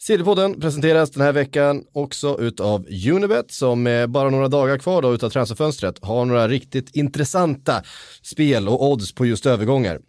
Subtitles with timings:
[0.00, 5.14] Sillypodden presenteras den här veckan också utav Unibet som med bara några dagar kvar då
[5.14, 7.82] utav transferfönstret har några riktigt intressanta
[8.22, 10.00] spel och odds på just övergångar.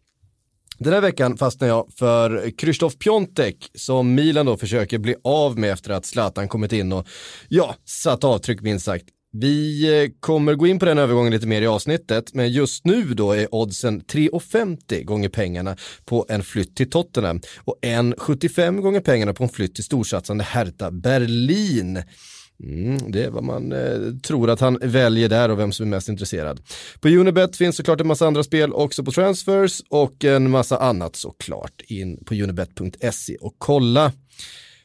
[0.78, 5.72] Den här veckan fastnar jag för Krzysztof Piontek som Milan då försöker bli av med
[5.72, 7.08] efter att Zlatan kommit in och
[7.48, 9.06] ja, satt avtryck minst sagt.
[9.32, 13.04] Vi eh, kommer gå in på den övergången lite mer i avsnittet, men just nu
[13.04, 15.76] då är oddsen 3,50 gånger pengarna
[16.06, 20.92] på en flytt till Tottenham och 1,75 gånger pengarna på en flytt till storsatsande Hertha
[20.92, 22.04] Berlin.
[22.64, 25.90] Mm, det är vad man eh, tror att han väljer där och vem som är
[25.90, 26.62] mest intresserad.
[27.00, 31.16] På Unibet finns såklart en massa andra spel också på transfers och en massa annat
[31.16, 31.82] såklart.
[31.88, 34.12] In på unibet.se och kolla.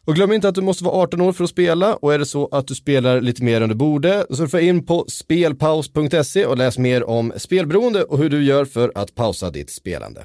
[0.06, 2.26] Och glöm inte att du måste vara 18 år för att spela och är det
[2.26, 6.78] så att du spelar lite mer än du borde, surfa in på spelpaus.se och läs
[6.78, 10.24] mer om spelberoende och hur du gör för att pausa ditt spelande.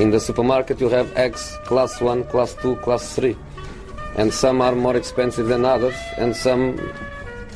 [0.00, 3.34] In the supermarket you have eggs class 1, class 2, class 3.
[4.18, 6.74] And some are more expensive than others and some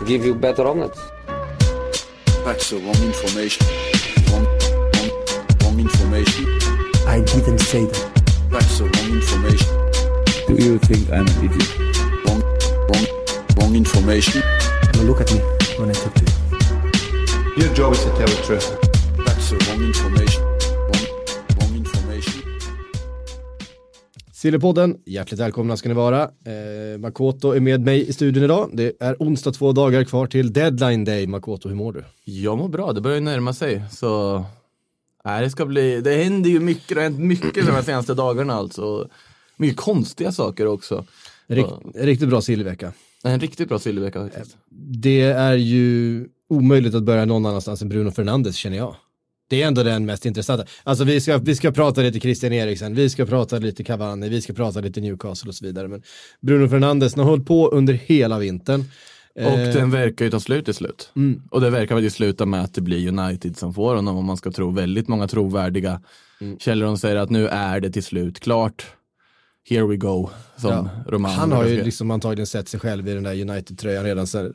[0.06, 0.98] give you better omelets.
[2.44, 3.66] That's the wrong information.
[4.30, 4.46] Wrong,
[4.94, 5.10] wrong,
[5.62, 6.46] wrong information.
[7.06, 8.19] I didn't say that.
[9.10, 9.68] Information.
[10.46, 11.78] Do you think I'm an idiot?
[12.24, 12.42] Wrong,
[12.88, 13.06] wrong,
[13.56, 14.42] wrong information.
[14.94, 15.40] Now look at me
[15.78, 16.30] when I talk to you.
[17.56, 18.68] Your job is to tell the truth.
[19.26, 20.42] That's the wrong information.
[20.88, 21.06] Wrong,
[21.58, 22.42] wrong information.
[24.32, 26.22] Sillypodden, hjärtligt välkomna ska ni vara.
[26.22, 28.70] Eh, Makoto är med mig i studion idag.
[28.72, 31.26] Det är onsdag två dagar kvar till deadline day.
[31.26, 32.04] Makoto, hur mår du?
[32.24, 33.82] Jag mår bra, det börjar ju närma sig.
[33.90, 34.44] Så
[35.24, 38.14] nej, det ska bli, det händer ju mycket, det har hänt mycket de här senaste
[38.14, 39.08] dagarna alltså.
[39.56, 41.04] Mycket konstiga saker också.
[41.46, 42.92] Rikt, riktigt bra sillvecka.
[43.24, 44.56] En riktigt bra sillvecka faktiskt.
[45.02, 48.96] Det är ju omöjligt att börja någon annanstans än Bruno Fernandes känner jag.
[49.48, 50.64] Det är ändå den mest intressanta.
[50.84, 54.42] Alltså vi ska, vi ska prata lite Christian Eriksen, vi ska prata lite Cavani, vi
[54.42, 55.88] ska prata lite Newcastle och så vidare.
[55.88, 56.02] Men
[56.40, 58.84] Bruno Fernandes har hållit på under hela vintern.
[59.46, 61.12] Och Eh, den verkar ju ta slut till slut.
[61.16, 61.42] Mm.
[61.50, 64.36] Och det verkar väl sluta med att det blir United som får honom om man
[64.36, 66.00] ska tro väldigt många trovärdiga
[66.42, 66.58] Mm.
[66.58, 68.86] källor som säger att nu är det till slut klart.
[69.68, 70.88] Here we go, som Ja.
[71.08, 74.54] Roman Han har ju liksom antagligen sett sig själv i den där United-tröjan redan sen,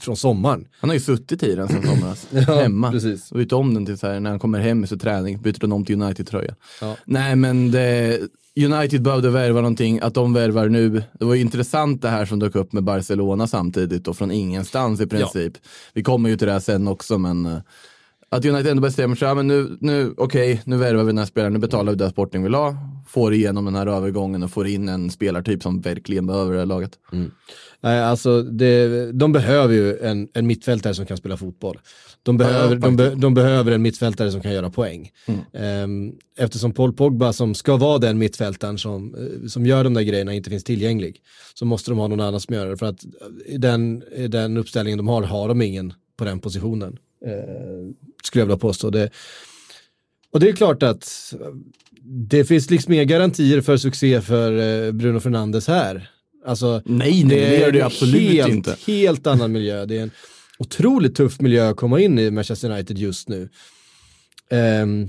[0.00, 0.68] från sommaren.
[0.80, 2.90] Han har ju suttit i den sen somras, Ja, hemma.
[2.92, 3.32] precis.
[3.32, 5.72] Och bytt om den till så här, när han kommer hem efter träning, byter den
[5.72, 6.54] om till United-tröja.
[6.80, 6.96] Ja.
[7.04, 8.18] Nej men det,
[8.64, 11.02] United behövde värva någonting, att de värvar nu.
[11.18, 15.00] Det var ju intressant det här som dök upp med Barcelona samtidigt och från ingenstans
[15.00, 15.52] i princip.
[15.92, 17.58] Vi kommer ju till det här sen också men eh,
[18.30, 21.24] att United ändå bestämmer sig, ja, men nu, nu okej, nu värvar vi den här
[21.26, 22.76] spelaren, nu betalar vi det Sporting vill ha,
[23.08, 26.66] får igenom den här övergången och får in en spelartyp som verkligen behöver det här
[26.66, 26.90] laget.
[27.80, 31.78] Nej, alltså det, de behöver ju en, en mittfältare som kan spela fotboll.
[32.22, 35.10] De behöver, de, be, de behöver en mittfältare som kan göra poäng.
[35.52, 40.02] Ehm, eftersom Paul Pogba som ska vara den mittfältaren som, eh, som gör de där
[40.02, 41.22] grejerna inte finns tillgänglig
[41.54, 42.76] så måste de ha någon annan som gör det.
[42.76, 43.04] För att
[43.46, 46.98] i den, i den uppställningen de har, har de ingen på den positionen.
[47.26, 47.32] Eh,
[48.24, 48.90] skulle jag vilja påstå.
[48.90, 49.10] Det,
[50.32, 51.34] och det är klart att
[52.02, 56.10] det finns liksom inga garantier för succé för eh, Bruno Fernandes här.
[56.46, 58.76] Alltså, Nej, nej, det gör det absolut helt, inte.
[58.86, 59.86] helt annan miljö.
[59.86, 60.10] Det är en
[60.58, 63.48] otroligt tuff miljö att komma in i Manchester United just nu.
[64.50, 65.04] Um,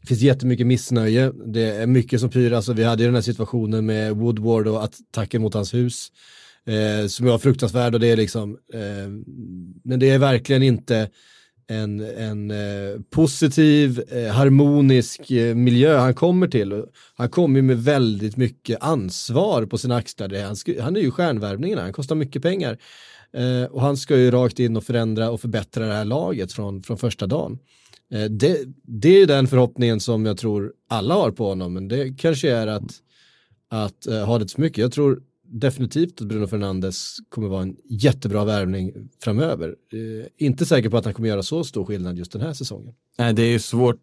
[0.00, 1.32] det finns jättemycket missnöje.
[1.46, 2.52] Det är mycket som pyr.
[2.52, 6.12] Alltså, vi hade ju den här situationen med Woodward och attacken mot hans hus.
[6.66, 9.08] Eh, som var fruktansvärd och det är liksom, eh,
[9.84, 11.10] men det är verkligen inte
[11.70, 16.84] en, en eh, positiv, eh, harmonisk eh, miljö han kommer till.
[17.16, 20.42] Han kommer med väldigt mycket ansvar på sina axlar.
[20.42, 22.78] Han, ska, han är ju stjärnvärvningen, han kostar mycket pengar.
[23.32, 26.82] Eh, och han ska ju rakt in och förändra och förbättra det här laget från,
[26.82, 27.58] från första dagen.
[28.12, 32.14] Eh, det, det är den förhoppningen som jag tror alla har på honom, men det
[32.18, 32.92] kanske är att,
[33.70, 34.78] att eh, ha det för mycket.
[34.78, 38.92] Jag tror definitivt att Bruno Fernandes kommer vara en jättebra värvning
[39.22, 39.68] framöver.
[39.68, 42.94] Eh, inte säker på att han kommer göra så stor skillnad just den här säsongen.
[43.18, 43.96] Nej, det är ju svårt.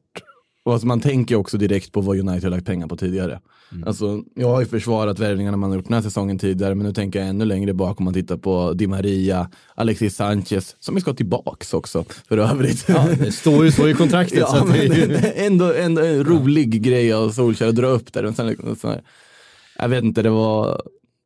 [0.63, 3.39] Och alltså man tänker också direkt på vad United har lagt pengar på tidigare.
[3.85, 6.93] Alltså, jag har ju försvarat värvningarna man har gjort den här säsongen tidigare, men nu
[6.93, 11.01] tänker jag ännu längre bak om man tittar på Di Maria, Alexis Sanchez, som vi
[11.01, 12.85] ska tillbaks också för övrigt.
[12.87, 14.39] Ja, det står ju så i kontraktet.
[14.49, 15.45] så Ja, att det är ju...
[15.45, 18.23] ändå, ändå en rolig grej av Solskjaer att dra upp där.
[18.23, 19.01] Men sen, liksom så här,
[19.79, 20.81] jag vet inte, det var,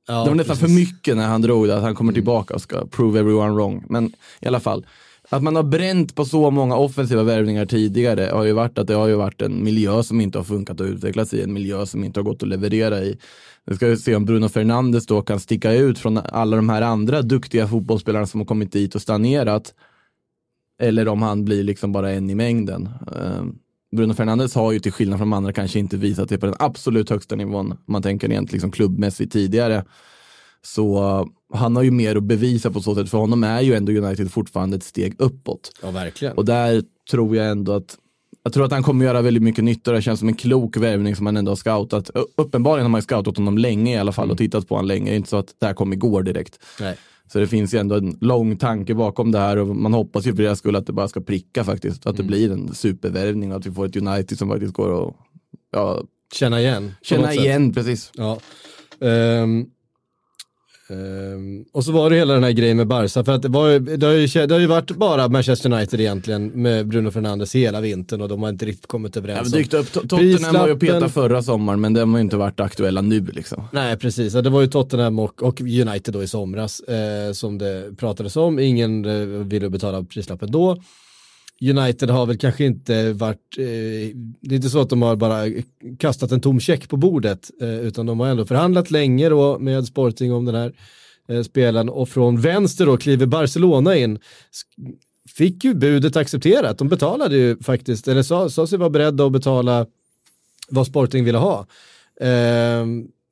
[0.09, 0.75] Ja, det var nästan precis.
[0.75, 3.83] för mycket när han drog det, att han kommer tillbaka och ska prove everyone wrong.
[3.89, 4.85] Men i alla fall,
[5.29, 8.93] att man har bränt på så många offensiva värvningar tidigare har ju varit att det
[8.93, 12.03] har ju varit en miljö som inte har funkat att utvecklas i, en miljö som
[12.03, 13.17] inte har gått att leverera i.
[13.65, 16.81] Vi ska ju se om Bruno Fernandes då kan sticka ut från alla de här
[16.81, 19.73] andra duktiga fotbollsspelarna som har kommit dit och stagnerat.
[20.81, 22.89] Eller om han blir liksom bara en i mängden.
[23.91, 26.45] Eh, Bruno Fernandes har ju till skillnad från de andra kanske inte visat det på
[26.45, 29.85] den absolut högsta nivån, man tänker rent liksom klubbmässigt tidigare.
[30.61, 33.73] Så uh, han har ju mer att bevisa på så sätt, för honom är ju
[33.73, 35.71] ändå United fortfarande ett steg uppåt.
[35.81, 36.37] Ja, verkligen.
[36.37, 37.97] Och där tror jag ändå att
[38.43, 39.91] jag tror att han kommer göra väldigt mycket nytta.
[39.91, 42.09] Det känns som en klok värvning som han ändå har scoutat.
[42.37, 45.11] Uppenbarligen har man ju scoutat honom länge i alla fall och tittat på honom länge.
[45.11, 46.59] Det är inte så att det här kom igår direkt.
[46.79, 46.97] Nej.
[47.31, 50.35] Så det finns ju ändå en lång tanke bakom det här och man hoppas ju
[50.35, 52.07] för deras skull att det bara ska pricka faktiskt.
[52.07, 55.15] Att det blir en supervärvning och att vi får ett United som faktiskt går att
[55.71, 56.03] ja,
[56.33, 56.91] Känna igen.
[57.01, 57.73] känna igen.
[57.73, 58.11] Precis.
[58.15, 58.39] Ja.
[59.01, 59.65] Ehm,
[60.89, 63.79] ehm, och så var det hela den här grejen med Barca, för att det, var,
[63.97, 67.81] det, har ju, det har ju varit bara Manchester United egentligen med Bruno Fernandes hela
[67.81, 69.85] vintern och de har inte riktigt kommit Ja, överens men dykt upp.
[69.87, 73.19] To- Tottenham var ju peta förra sommaren men de har ju inte varit aktuella nu
[73.33, 73.63] liksom.
[73.71, 74.33] Nej, precis.
[74.33, 78.35] Ja, Det var ju Tottenham och, och United då i somras eh, som det pratades
[78.35, 78.59] om.
[78.59, 80.77] Ingen eh, ville betala prislappen då.
[81.61, 83.63] United har väl kanske inte varit, eh,
[84.41, 85.45] det är inte så att de har bara
[85.99, 89.85] kastat en tom check på bordet, eh, utan de har ändå förhandlat länge då med
[89.85, 90.73] Sporting om den här
[91.29, 94.19] eh, spelaren och från vänster då kliver Barcelona in.
[95.37, 99.31] Fick ju budet accepterat, de betalade ju faktiskt, eller sa, sa sig vara beredda att
[99.31, 99.85] betala
[100.69, 101.65] vad Sporting ville ha.
[102.21, 102.85] Eh,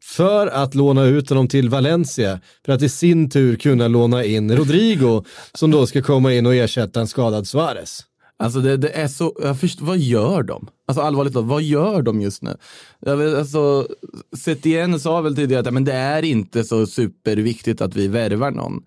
[0.03, 4.57] för att låna ut honom till Valencia, för att i sin tur kunna låna in
[4.57, 5.23] Rodrigo
[5.53, 8.03] som då ska komma in och ersätta en skadad Suarez.
[8.39, 10.68] Alltså det, det är så, jag först, vad gör de?
[10.88, 12.57] Alltså allvarligt talat, vad gör de just nu?
[13.38, 13.88] Alltså,
[14.38, 18.84] Setien sa väl tidigare att men det är inte så superviktigt att vi värvar någon.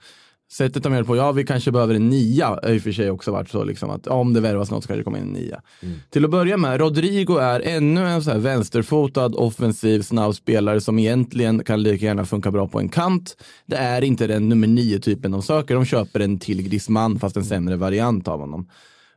[0.53, 3.33] Sättet de gör på, ja vi kanske behöver en nia, i och för sig också
[3.33, 5.33] varit så liksom att ja, om det värvas något så kanske det kommer in en
[5.33, 5.63] nia.
[6.11, 10.99] Till att börja med, Rodrigo är ännu en så här vänsterfotad, offensiv, snabb spelare som
[10.99, 13.37] egentligen kan lika gärna funka bra på en kant.
[13.67, 17.37] Det är inte den nummer nio typen de söker, de köper en till Griezmann fast
[17.37, 18.69] en sämre variant av honom.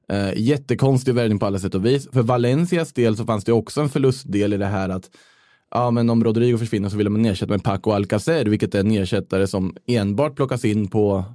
[0.10, 2.08] Eh, jättekonstig värvning på alla sätt och vis.
[2.12, 5.10] För Valencias del så fanns det också en förlustdel i det här att
[5.72, 8.92] ja, men om Rodrigo försvinner så vill man ersätta med Paco Alcacer, vilket är en
[8.92, 11.26] ersättare som enbart plockas in på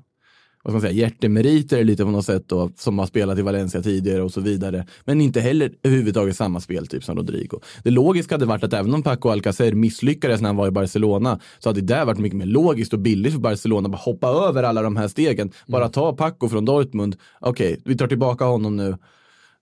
[0.63, 3.83] vad ska man säga, hjärtemeriter lite på något sätt då, som har spelat i Valencia
[3.83, 4.87] tidigare och så vidare.
[5.05, 7.61] Men inte heller överhuvudtaget samma speltyp som Rodrigo.
[7.85, 11.41] Det logiska hade varit att även om Paco Alcacer misslyckades när han var i Barcelona
[11.59, 14.63] så hade det varit mycket mer logiskt och billigt för Barcelona att bara hoppa över
[14.63, 15.51] alla de här stegen.
[15.67, 17.17] Bara ta Paco från Dortmund.
[17.41, 18.97] Okej, vi tar tillbaka honom nu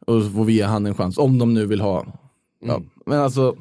[0.06, 2.06] och så får vi ge han en chans om de nu vill ha.
[2.64, 3.56] Ja, men alltså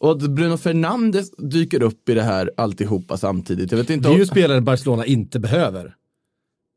[0.00, 3.70] och Bruno Fernandes dyker upp i det här alltihopa samtidigt.
[3.70, 5.94] Jag vet inte Det är om- ju spelare Barcelona inte behöver.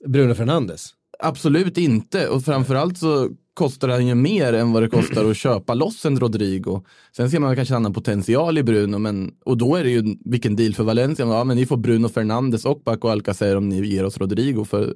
[0.06, 0.90] Bruno Fernandes.
[1.20, 2.28] Absolut inte.
[2.28, 6.20] Och framförallt så kostar han ju mer än vad det kostar att köpa loss en
[6.20, 6.82] Rodrigo.
[7.18, 10.16] Sen ser man kanske en annan potential i Bruno, men, och då är det ju
[10.26, 11.26] vilken deal för Valencia.
[11.26, 14.66] Ja, men ni får Bruno Fernandes och Paco Alcacer om ni ger oss Rodrigo.
[14.66, 14.96] För,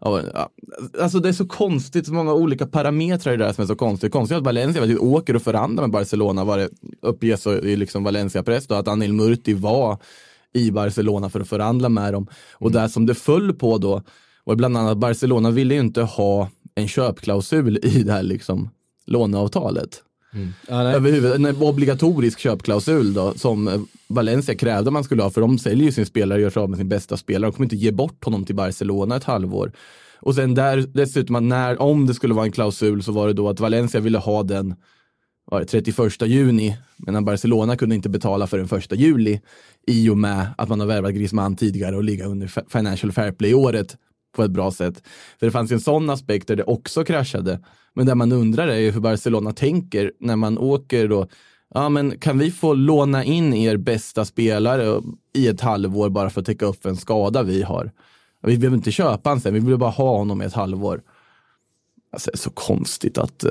[0.00, 0.20] ja.
[1.00, 3.76] Alltså det är så konstigt, så många olika parametrar i det här som är så
[3.76, 4.12] konstigt.
[4.12, 6.70] Konstigt att Valencia att åker och förhandlar med Barcelona, vad det
[7.02, 9.98] uppges i liksom Valencia Press då, att Anil Murti var
[10.52, 12.26] i Barcelona för att förhandla med dem.
[12.52, 14.02] Och där som det föll på då,
[14.44, 18.70] var bland annat Barcelona ville ju inte ha en köpklausul i det här liksom
[19.06, 20.02] låneavtalet.
[20.68, 20.94] Ja, nej.
[20.94, 25.84] Överhuvud, en obligatorisk köpklausul då, som eh, Valencia krävde man skulle ha, för de säljer
[25.84, 27.50] ju sin spelare och gör sig av med sin bästa spelare.
[27.50, 29.72] De kommer inte ge bort honom till Barcelona ett halvår.
[30.20, 33.32] Och sen där, dessutom, att när, om det skulle vara en klausul så var det
[33.32, 34.74] då att Valencia ville ha den
[35.44, 39.40] var det 31 juni, medan Barcelona kunde inte betala för den 1 juli
[39.86, 43.96] i och med att man har värvat Griezmann tidigare och ligga under Financial Fair Play-året
[44.36, 45.02] på ett bra sätt.
[45.38, 47.60] För det fanns ju en sån aspekt där det också kraschade.
[47.94, 51.28] Men där man undrar är ju hur Barcelona tänker när man åker då.
[51.74, 55.02] Ja, men kan vi få låna in er bästa spelare
[55.34, 57.92] i ett halvår bara för att täcka upp en skada vi har?
[58.42, 61.02] Vi behöver inte köpa honom sen, vi vill bara ha honom i ett halvår.
[62.12, 63.50] Alltså, det är så konstigt att eh,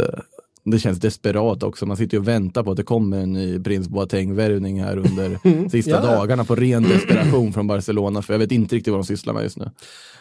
[0.63, 1.85] det känns desperat också.
[1.85, 5.69] Man sitter ju och väntar på att det kommer en ny Prins Boateng-värvning här under
[5.69, 6.01] sista Ja.
[6.01, 8.21] dagarna på ren desperation från Barcelona.
[8.21, 9.69] För jag vet inte riktigt vad de sysslar med just nu.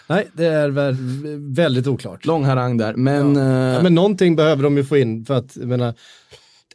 [0.09, 0.97] nej, det är väl
[1.55, 2.27] väldigt oklart.
[2.27, 3.43] Lång harang där, men, eh,
[3.75, 5.95] Ja, men någonting behöver de ju få in för att, jag menar,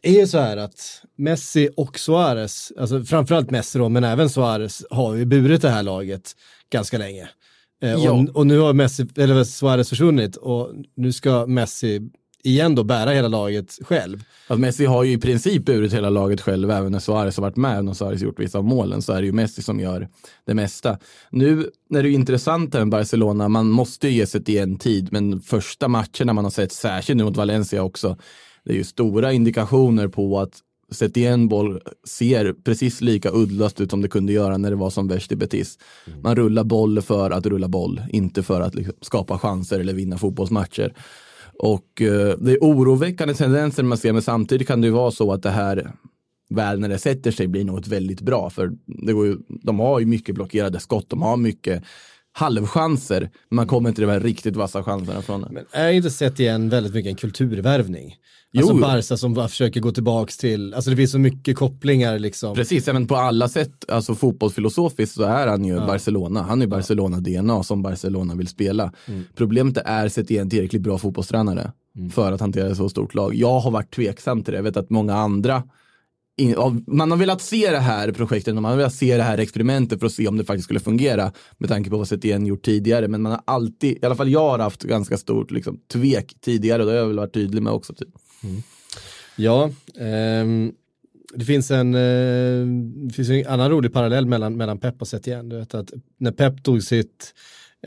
[0.02, 4.30] det är ju så här att Messi och Suarez, alltså framförallt Messi då, men även
[4.30, 6.32] Suarez har ju burit det här laget
[6.72, 7.30] ganska länge.
[7.84, 8.12] Eh, Ja.
[8.12, 12.02] och, och nu har Messi, eller Suarez försvunnit och nu ska Messi
[12.46, 14.24] igen då bära hela laget själv.
[14.48, 17.56] Att Messi har ju i princip burit hela laget själv, även när Suarez har varit
[17.56, 20.08] med och Suarez gjort vissa av målen, så är det ju Messi som gör
[20.46, 20.98] det mesta.
[21.30, 25.10] Nu är det ju intressant med Barcelona, man måste ju ge sig till en tid,
[25.12, 28.18] men första matcherna man har sett, särskilt nu mot Valencia också,
[28.66, 30.62] det är ju stora indikationer på att
[30.92, 34.90] Sätt igen boll ser precis lika uddlöst ut som det kunde göra när det var
[34.90, 35.78] som värst i Betis.
[36.22, 40.18] Man rullar boll för att rulla boll, inte för att liksom skapa chanser eller vinna
[40.18, 40.94] fotbollsmatcher.
[41.60, 45.32] Och eh, det är oroväckande tendenser man ser, men samtidigt kan det ju vara så
[45.34, 45.92] att det här
[46.50, 48.50] väl när det sätter sig blir något väldigt bra.
[48.50, 51.84] För det går ju, de har ju mycket blockerade skott, de har mycket
[52.38, 55.50] halvchanser, man kommer inte till de här riktigt vassa chanserna från det.
[55.52, 58.16] Men är inte sett igen väldigt mycket en kulturvärvning?
[58.58, 58.82] Alltså Jo.
[58.82, 62.56] Barca som bara försöker gå tillbaks till, alltså det finns så mycket kopplingar liksom.
[62.56, 66.42] Precis, ja, men på alla sätt, alltså fotbollsfilosofiskt så är han ju Barcelona.
[66.42, 68.94] Han är ju Barcelona-DNA som Barcelona vill spela.
[69.36, 71.72] Problemet är att ge en tillräckligt bra fotbollstränare
[72.14, 73.36] för att hantera ett så stort lag.
[73.36, 74.58] Jag har varit tveksam till det.
[74.58, 75.64] Jag vet att många andra
[76.38, 79.38] in, av, man har velat se det här projektet, man har velat se det här
[79.38, 82.66] experimentet för att se om det faktiskt skulle fungera med tanke på vad Setien gjort
[82.66, 83.08] tidigare.
[83.08, 86.82] Men man har alltid, i alla fall jag har haft ganska stort liksom, tvek tidigare
[86.82, 87.94] och det har jag väl varit tydlig med också.
[87.94, 88.10] Typ.
[89.36, 90.72] Ja, ehm,
[91.34, 95.50] det finns en, eh, finns en annan rolig parallell mellan, mellan Pep och Setien.
[95.50, 97.34] Du vet att när Pep tog sitt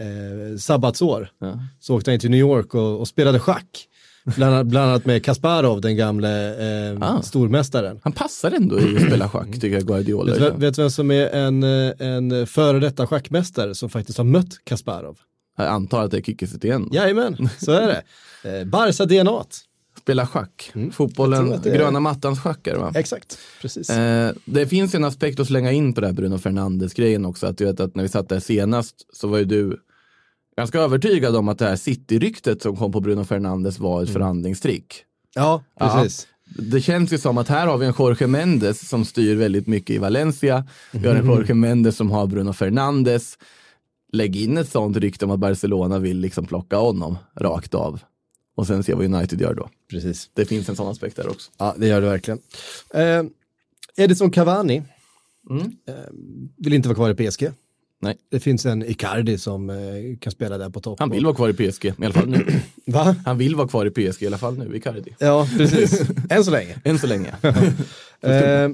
[0.01, 1.61] eh, sabbatsår Ja.
[1.81, 3.89] så åkte han till New York och, och spelade schack.
[4.25, 6.49] Bland, bland annat med Kasparov, den gamle
[6.93, 7.23] eh, Ah.
[7.23, 8.01] stormästaren.
[8.03, 10.33] Han passar ändå i att spela schack, tycker jag, Guardiola.
[10.35, 14.25] Vet vet du vem som är en, eh, en före detta schackmästare som faktiskt har
[14.25, 15.19] mött Kasparov?
[15.57, 16.89] Jag antar att det är Kikki Setien.
[16.93, 18.03] Jajamän, så är det.
[18.45, 19.45] Eh, Barca DNA.
[20.01, 20.71] Spela schack.
[20.75, 22.93] Jag Fotbollen, det är- gröna mattans schackar va?
[22.95, 23.91] Exakt, precis.
[23.91, 27.47] Eh, det finns en aspekt att slänga in på det här Bruno Fernandes-grejen också.
[27.47, 29.77] Att du vet att när vi satt där senast så var ju du
[30.59, 34.05] ganska övertygad om att det här City-ryktet som kom på Bruno Fernandes var Mm.
[34.05, 35.05] ett förhandlingstrick.
[35.35, 36.27] ja, precis.
[36.59, 39.91] Det känns ju som att här har vi en Jorge Mendes som styr väldigt mycket
[39.97, 40.65] i Valencia.
[40.93, 43.39] Vi har en Jorge Mendes som har Bruno Fernandes.
[44.13, 48.01] Lägg in ett sånt rykte om att Barcelona vill liksom plocka honom rakt av.
[48.57, 49.69] Och sen se vad United gör då.
[49.91, 50.31] precis.
[50.35, 51.51] Det finns en sån aspekt där också.
[51.59, 52.41] Ja, det gör det verkligen.
[52.95, 53.23] Eh,
[53.97, 54.83] Edison Cavani
[55.51, 55.63] Mm.
[55.89, 55.95] eh,
[56.57, 57.51] vill inte vara kvar i PSG.
[58.01, 58.17] Nej.
[58.31, 59.77] Det finns en Icardi som eh,
[60.21, 61.01] kan spela där på topp.
[61.01, 62.47] Han vill vara kvar i PSG, i alla fall nu.
[62.87, 63.17] Va?
[63.25, 65.15] Han vill vara kvar i PSG i alla fall nu, Icardi.
[65.19, 66.03] Ja, precis.
[66.31, 66.77] Än så länge.
[66.85, 67.35] Än så länge.
[68.21, 68.69] Eh,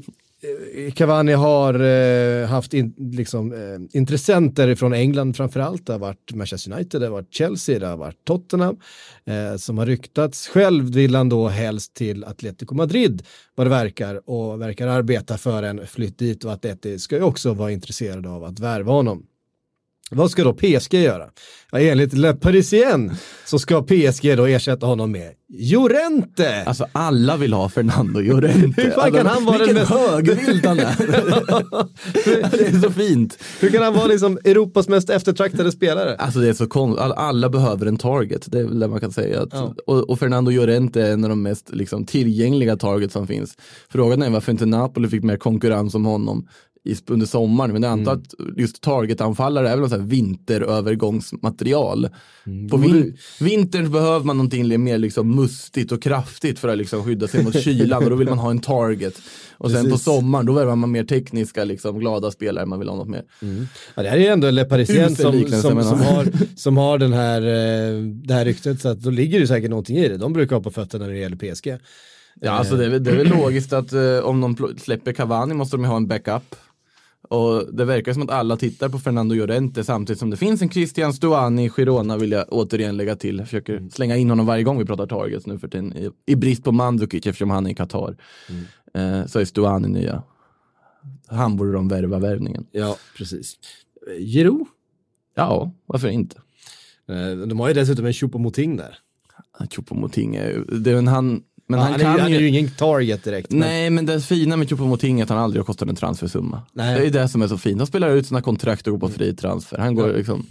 [0.75, 5.87] Eh, Cavani har eh, haft in, liksom, eh, intressenter från England framförallt.
[5.87, 8.77] Det har varit Manchester United, det har varit Chelsea, det har varit Tottenham
[9.25, 10.49] eh, som har ryktats.
[10.49, 13.23] Själv vill han då helst till Atletico Madrid
[13.55, 17.55] vad det verkar och verkar arbeta för en flytt dit och Atleti ska ju också
[17.55, 19.27] vara intresserade av att värva honom.
[20.14, 21.25] Vad ska då PSG göra?
[21.73, 23.12] Ja, enligt Le Parisien
[23.44, 26.62] så ska PSG då ersätta honom med Llorente.
[26.66, 28.83] Alltså alla vill ha Fernando Llorente.
[28.83, 30.97] Hur fan kan alltså, han vara den mest- högvild han är.
[32.50, 33.38] det är så fint.
[33.61, 36.16] Hur kan han vara liksom Europas mest eftertraktade spelare?
[36.16, 39.12] Alltså det är så konstigt, alla, behöver en target, det är väl det man kan
[39.12, 39.42] säga.
[39.42, 39.75] Att, Ja.
[39.87, 43.54] och, och Fernando Llorente är en av de mest liksom, tillgängliga targets som finns.
[43.88, 46.49] Frågan är varför inte Napoli fick mer konkurrens om honom
[47.07, 48.23] under sommaren, men jag antar Mm.
[48.25, 50.03] att just targetanfallare är väl så här
[50.95, 52.09] vinterövergångsmaterial.
[52.47, 52.69] Mm.
[52.69, 57.29] På vin, vintern behöver man någonting mer liksom mustigt och kraftigt för att liksom skydda
[57.29, 59.14] sig mot kylan och då vill man ha en target.
[59.59, 60.05] Och sen på Precis.
[60.05, 63.23] sommaren då värvar man mer tekniska, liksom, glada spelare, man vill ha något mer.
[63.95, 66.26] Ja, det här är ändå Le Parisien som, som, som, har,
[66.57, 69.97] som har den här, eh, det här ryktet, så att då ligger det säkert någonting
[69.97, 70.17] i det.
[70.17, 71.79] De brukar ha på fötterna när det gäller PSG.
[72.41, 75.55] Ja, alltså det, är, väl- det är väl logiskt att eh, om de släpper Cavani
[75.55, 76.55] måste de ju ha en backup.
[77.28, 80.71] Och det verkar som att alla tittar på Fernando Llorente samtidigt som det finns en
[80.71, 83.38] Christian Stuani i Girona vill jag återigen lägga till.
[83.38, 85.97] Jag försöker slänga in honom varje gång vi pratar targets nu för tiden.
[85.97, 88.16] I, i brist på Mandzukic eftersom han är i Qatar.
[88.95, 90.23] Eh, så är Stuani nya.
[91.26, 92.66] Han borde de värva värvningen.
[92.73, 93.57] Ja, precis.
[94.19, 94.66] Giroud?
[95.35, 96.37] Ja, varför inte?
[97.09, 98.99] Eh, De har ju dessutom en Choupo-Moting där.
[99.59, 102.33] Choupo-Moting är ju, det är en han, men Ja, han, han, är, kan ju- han
[102.33, 103.50] är ju ingen target direkt.
[103.52, 106.62] Nej, men det fina med Choupo-Moting är att han aldrig har kostat en transfersumma.
[106.73, 107.00] Nej.
[107.00, 107.78] Det är det som är så fint.
[107.78, 109.78] Han spelar ut sina kontrakt och går på fri transfer.
[109.78, 110.47] Han går liksom...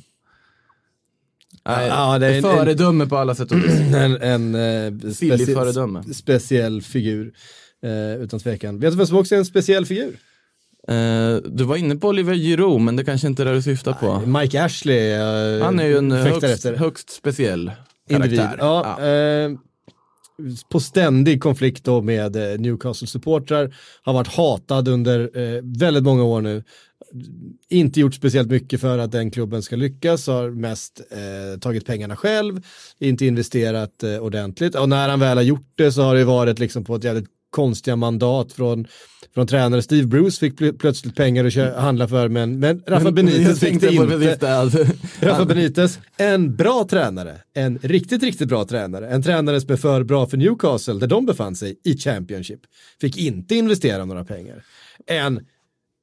[1.65, 3.79] Nej, Ja, det är ett en- föredöme på alla sätt och vis.
[3.95, 6.03] en, en eh, Silligt specie- föredöme.
[6.13, 7.33] speciell figur.
[7.83, 8.79] Eh, utan tvekan.
[8.79, 10.17] Vet du vem som också är en speciell figur?
[10.87, 13.93] Eh, du var inne på Oliver Giroud, men det kanske inte är det du syftar
[13.93, 14.19] på.
[14.39, 15.11] Mike Ashley.
[15.11, 17.71] eh, Han är ju en högst, högst speciell
[18.09, 18.39] individ.
[18.39, 18.57] karaktär.
[18.59, 19.51] Ja, Eh,
[20.69, 23.75] på ständig konflikt då med eh, Newcastle-supportrar.
[24.01, 26.63] Har varit hatad under eh, väldigt många år nu.
[27.69, 30.27] Inte gjort speciellt mycket för att den klubben ska lyckas.
[30.27, 32.65] Har mest eh, tagit pengarna själv.
[32.99, 34.75] Inte investerat eh, ordentligt.
[34.75, 37.29] Och när han väl har gjort det så har det varit liksom på ett jävligt
[37.53, 38.87] konstiga mandat från,
[39.33, 39.81] från tränare.
[39.81, 43.81] Steve Bruce fick pl- plötsligt pengar att handla för men, men Rafa Men Benitez fick
[43.81, 44.35] det inte.
[44.35, 44.85] det, alltså.
[45.19, 50.03] Rafa Benitez, en bra tränare, en riktigt, riktigt bra tränare, en tränare som är för
[50.03, 52.59] bra för Newcastle där de befann sig i Championship.
[53.01, 54.63] Fick inte investera några pengar.
[55.07, 55.39] En,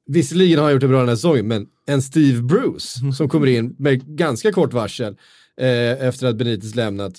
[0.07, 3.47] visserligen har han gjort det bra den här säsongen, men en Steve Bruce som kommer
[3.47, 5.15] in med ganska kort varsel
[5.61, 7.13] eh, efter att Benitez lämnat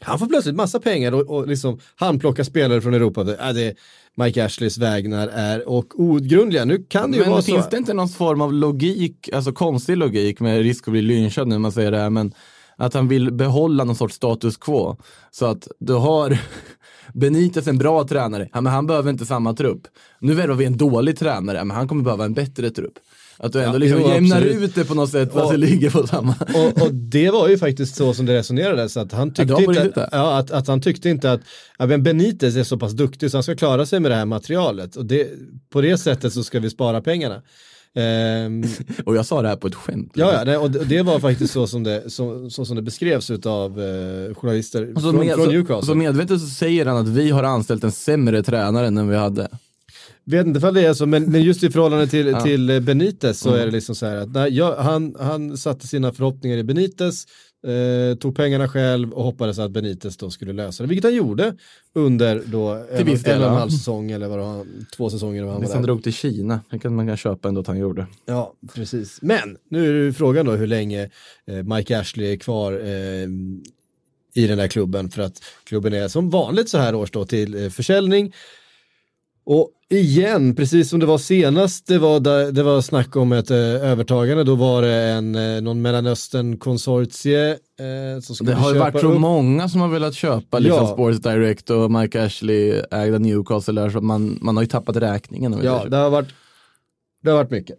[0.00, 3.24] Han får plötsligt massa pengar och, och liksom handplocka spelare från Europa.
[3.24, 3.76] Det, äh, det
[4.14, 6.64] Mike Ashleys vägnar är och outgrundliga.
[6.64, 7.70] Nu kan det ju Men vara finns så.
[7.70, 11.58] det inte någon form av logik, alltså konstig logik med risk att bli lynchad när
[11.58, 12.34] man säger det här, men
[12.76, 14.96] att han vill behålla någon sorts status quo.
[15.30, 16.38] Så att du har
[17.14, 19.82] Benitez en bra tränare, ja, men han behöver inte samma trupp.
[20.20, 22.94] Nu värvar vi en dålig tränare, men han kommer behöva en bättre trupp.
[23.38, 24.62] Att du ändå Ja, liksom jo, jämnar absolut.
[24.62, 26.34] ut det på något sätt, fast det ligger på samma.
[26.54, 28.96] och, och det var ju faktiskt så som det resonerades.
[28.96, 31.40] Att han tyckte, inte, att, ja, att, att han tyckte inte att
[31.78, 34.24] ja, men Benitez är så pass duktig så han ska klara sig med det här
[34.26, 34.96] materialet.
[34.96, 35.28] Och det,
[35.70, 37.42] på det sättet så ska vi spara pengarna.
[37.94, 38.64] Ehm,
[39.04, 40.12] Och jag sa det här på ett skämt.
[40.14, 43.80] ja, ja, och det, var faktiskt så som det, så, så som det beskrevs av
[43.80, 45.86] eh, journalister Så, från, med, från så, Newcastle.
[45.86, 49.16] så medvetet så säger han att vi har anställt en sämre tränare än den vi
[49.16, 49.48] hade.
[50.26, 52.40] Vet inte ifall det är så, men, men just i förhållande till, Ja.
[52.40, 53.60] till Benitez så Mm.
[53.60, 57.24] är det liksom så här att nej, jag, han, han satte sina förhoppningar i Benitez,
[57.66, 61.54] eh, tog pengarna själv och hoppades att Benitez då skulle lösa det, vilket han gjorde
[61.94, 64.66] under då en, del, en och en halv säsong eller vad det var,
[64.96, 65.42] två säsonger.
[65.44, 65.82] Han var han där.
[65.86, 68.06] drog till Kina, det kan man kan köpa ändå att han gjorde.
[68.26, 69.18] Ja, precis.
[69.22, 71.10] Men nu är det ju frågan då hur länge
[71.46, 73.28] eh, Mike Ashley är kvar eh,
[74.34, 77.64] i den här klubben för att klubben är som vanligt så här års då till
[77.64, 78.32] eh, försäljning.
[79.48, 83.50] Och igen, precis som det var senast, det var, där, det var snack om ett
[83.50, 88.78] eh, övertagande, då var det en, eh, någon Mellanöstern-konsortie eh, som skulle Det har ju
[88.78, 90.92] varit så upp- många som har velat köpa liksom Ja.
[90.92, 94.96] Sports Direct och Mike Ashley ägda Newcastle där, så att man, man har ju tappat
[94.96, 95.60] räkningen.
[95.62, 96.28] Ja, det har varit,
[97.22, 97.76] det har varit mycket.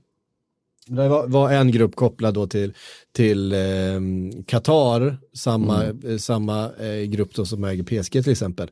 [0.88, 2.74] Det var, var en grupp kopplad då till,
[3.16, 3.60] till eh,
[4.48, 8.70] Qatar, samma, eh, samma eh, grupp då som äger PSG till exempel.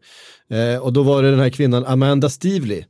[0.50, 2.84] Eh, och då var det den här kvinnan Amanda Stevely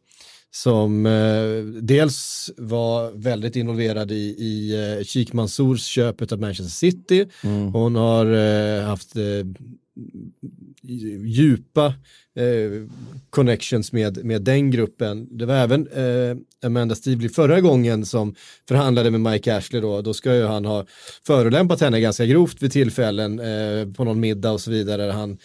[0.52, 7.26] som eh, dels var väldigt involverad i, i eh, Sheikh Mansours köp av Manchester City.
[7.74, 9.16] Hon har eh, haft
[11.26, 11.86] djupa
[12.36, 12.90] eh,
[13.30, 15.38] connections med, med den gruppen.
[15.38, 18.36] Det var även eh, Amanda Stevely förra gången som
[18.68, 20.86] förhandlade med Mike Ashley då, då ska ju han ha
[21.28, 25.02] förolämpat henne ganska grovt vid tillfällen eh, på någon middag och så vidare.
[25.02, 25.38] där Han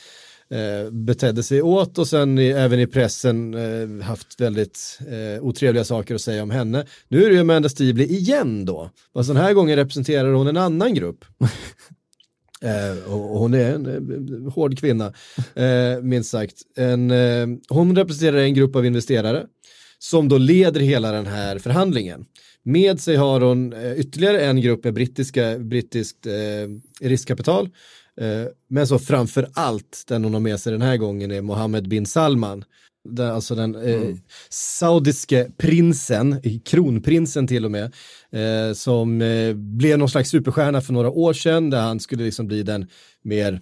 [0.51, 5.85] eh, betedde sig åt och sen i, även i pressen eh, haft väldigt eh, otrevliga
[5.85, 6.87] saker att säga om henne.
[7.09, 10.57] Nu är det ju Amanda Stevely igen då, fast den här gången representerar hon en
[10.57, 11.25] annan grupp.
[12.65, 15.13] Eh, hon är en eh, hård kvinna,
[15.55, 16.57] eh, minst sagt.
[16.77, 19.47] En, eh, hon representerar en grupp av investerare
[19.99, 22.25] som då leder hela den här förhandlingen.
[22.63, 26.33] Med sig har hon eh, ytterligare en grupp med brittiska, brittiskt eh,
[27.09, 27.69] riskkapital.
[28.21, 31.89] Eh, men så framför allt den hon har med sig den här gången är Mohammed
[31.89, 32.65] bin Salman.
[33.09, 34.17] Den, alltså den eh,
[34.51, 37.95] saudiske prinsen, kronprinsen till och med,
[38.33, 42.47] eh, som eh, blev någon slags superstjärna för några år sedan där han skulle liksom
[42.47, 42.87] bli den
[43.23, 43.61] mer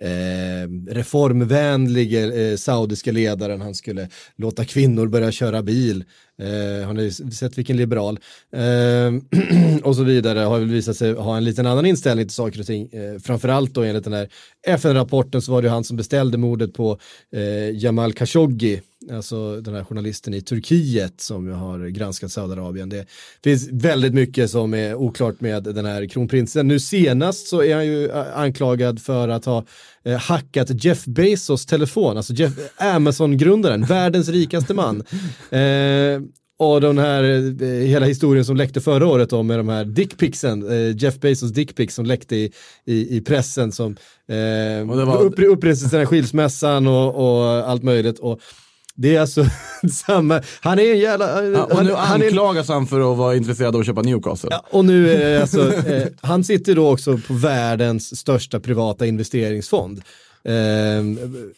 [0.00, 3.60] eh, reformvänlige eh, saudiska ledaren.
[3.60, 6.04] Han skulle låta kvinnor börja köra bil.
[6.40, 8.18] Eh, har ni sett vilken liberal?
[8.52, 10.38] Eh, och så vidare.
[10.38, 12.88] Har väl visat sig ha en liten annan inställning till saker och ting.
[12.92, 14.28] Eh, framförallt då enligt den här
[14.66, 16.98] FN-rapporten så var det ju han som beställde mordet på
[17.32, 18.80] eh, Jamal Khashoggi.
[19.12, 22.88] Alltså den här journalisten i Turkiet som har granskat Saudiarabien.
[22.88, 23.06] Det
[23.44, 26.68] finns väldigt mycket som är oklart med den här kronprinsen.
[26.68, 29.64] Nu senast så är han ju eh, anklagad för att ha
[30.04, 35.02] eh, hackat Jeff Bezos telefon, alltså Jeff, Amazon-grundaren, världens rikaste man.
[35.50, 36.20] Eh,
[36.62, 37.22] och den här,
[37.62, 41.50] eh, hela historien som läckte förra året om med de här dickpicsen, eh, Jeff Bezos
[41.52, 42.52] dickpics som läckte i,
[42.86, 43.96] i, i pressen som
[44.28, 48.18] eh, Och det var- upp, upprinnelsen till skilsmässan och, och allt möjligt.
[48.18, 48.40] Och
[49.00, 49.46] det är alltså
[49.92, 51.44] samma, han är en jävla...
[51.44, 54.02] Ja, och han, nu han är, anklagas han för att vara intresserad av att köpa
[54.02, 54.48] Newcastle.
[54.52, 59.06] Ja, och nu är det alltså, eh, han sitter då också på världens största privata
[59.06, 60.02] investeringsfond.
[60.44, 60.54] Eh,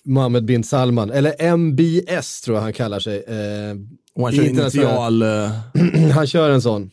[0.05, 3.17] Mohammed bin Salman, eller MBS tror jag han kallar sig.
[3.17, 3.77] Eh,
[4.15, 5.23] och han kör initial...
[5.23, 5.51] eh,
[6.15, 6.91] han kör en sån.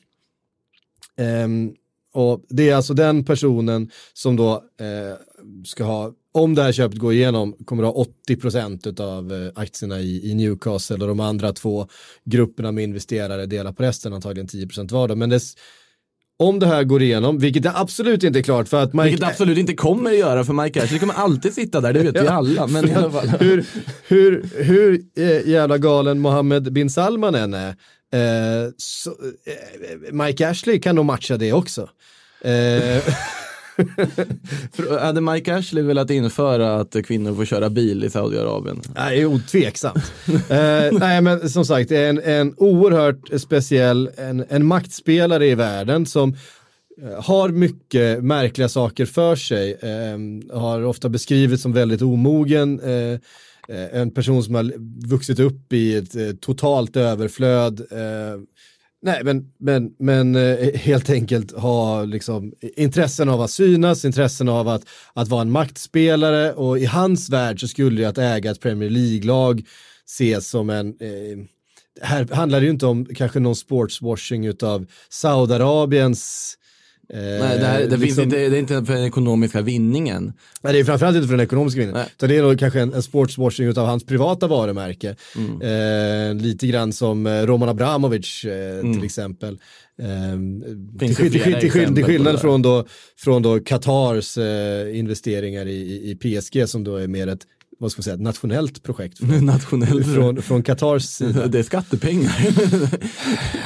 [1.17, 1.71] Ehm,
[2.13, 5.17] och det är alltså den personen som då eh,
[5.65, 9.99] ska ha, om det här köpet går igenom, kommer att ha 80% av eh, aktierna
[9.99, 11.87] i, i Newcastle och de andra två
[12.25, 15.07] grupperna med investerare delar på resten, antagligen 10% var.
[15.07, 15.15] Då.
[15.15, 15.41] Men det,
[16.39, 19.21] om det här går igenom, vilket det absolut inte är klart för att Mike, Vilket
[19.21, 22.23] det absolut inte kommer att göra för Mike Ashley kommer alltid sitta där, det vet
[22.23, 22.67] vi alla.
[22.67, 23.27] Men i alla fall.
[23.27, 23.65] hur,
[24.07, 27.69] hur, hur eh, jävla galen Mohammed bin Salman än är,
[28.13, 31.89] eh, så, eh, Mike Ashley kan nog matcha det också.
[32.41, 33.03] Eh,
[34.99, 38.81] Hade Mike Ashley velat införa att kvinnor får köra bil i Saudiarabien?
[38.95, 40.11] Nej, jo, tveksamt.
[40.27, 45.55] eh, nej, men som sagt, det är en, en oerhört speciell, en, en maktspelare i
[45.55, 46.35] världen som
[47.01, 49.71] eh, har mycket märkliga saker för sig.
[49.71, 52.79] Eh, har ofta beskrivits som väldigt omogen.
[52.79, 53.19] Eh, eh
[53.91, 54.71] en person som har
[55.07, 57.79] vuxit upp i ett eh, totalt överflöd.
[57.91, 58.41] Eh,
[59.01, 64.67] Nej, men, men, men eh, helt enkelt ha liksom, intressen av att synas, intressen av
[64.67, 66.53] att, att vara en maktspelare.
[66.53, 69.63] Och i hans värld så skulle ju att äga ett Premier League-lag
[70.05, 71.45] ses som en eh,
[72.01, 76.55] här handlar det ju inte om kanske någon sportswashing utav Saudiarabiens
[77.13, 80.33] Nej, det, här, det, finns liksom- inte, det är inte för den ekonomiska vinningen.
[80.61, 82.05] Nej, det är framförallt inte för den ekonomiska vinningen.
[82.17, 85.15] Utan det är nog kanske en, en sportswashing av hans privata varumärke.
[85.35, 85.61] Mm.
[85.61, 89.53] Eh, lite grann som eh, Roman Abramovic eh, till exempel.
[89.99, 90.97] Eh, till, Mm.
[90.99, 92.85] Finns till, till, till på skillnad från då,
[93.17, 97.45] från då Qatars eh, investeringar i, i, i PSG som då är mer ett
[97.79, 100.13] vad ska man säga, ett nationellt projekt från, Nationellt.
[100.13, 101.47] från, från Qatars sida.
[101.47, 102.47] Det är skattepengar.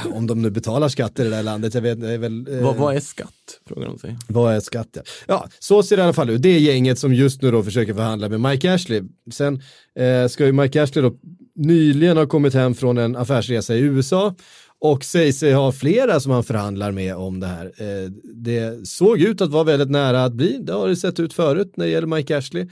[0.13, 2.47] Om de nu betalar skatt i det där landet, jag vet det är väl...
[2.57, 3.59] eh, vad, vad är skatt?
[3.67, 4.17] Frågar de sig.
[4.27, 4.87] Vad är skatt?
[4.93, 5.01] Ja.
[5.27, 6.41] ja, så ser det i alla fall ut.
[6.41, 9.01] Det är gänget som just nu då försöker förhandla med Mike Ashley.
[9.31, 9.61] Sen
[9.99, 11.13] eh, ska ju Mike Ashley då
[11.55, 14.35] nyligen ha kommit hem från en affärsresa i USA
[14.79, 17.65] och säger sig ha flera som han förhandlar med om det här.
[17.65, 21.33] Eh, det såg ut att vara väldigt nära att bli, det har det sett ut
[21.33, 22.67] förut när det gäller Mike Ashley.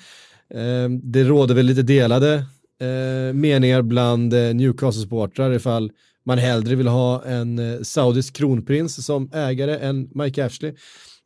[0.53, 2.33] Eh, det råder väl lite delade
[2.81, 5.91] eh, meningar bland eh, Newcastle-supportrar ifall
[6.25, 10.73] man hellre vill ha en eh, saudisk kronprins som ägare än Mike Ashley.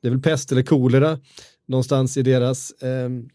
[0.02, 1.20] Det är väl pest eller kolera
[1.68, 3.30] någonstans i deras, ehm,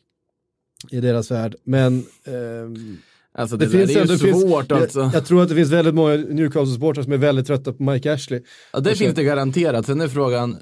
[0.90, 1.54] i deras värld.
[1.64, 2.98] Men ehm,
[3.32, 5.00] Alltså det, det, finns är ju ändå, det finns, svårt alltså.
[5.00, 8.12] jag, jag tror att det finns väldigt många Newcastle-supportrar som är väldigt trötta på Mike
[8.12, 8.42] Ashley.
[8.72, 9.86] Ja, det finns det garanterat.
[9.86, 10.56] Sen är frågan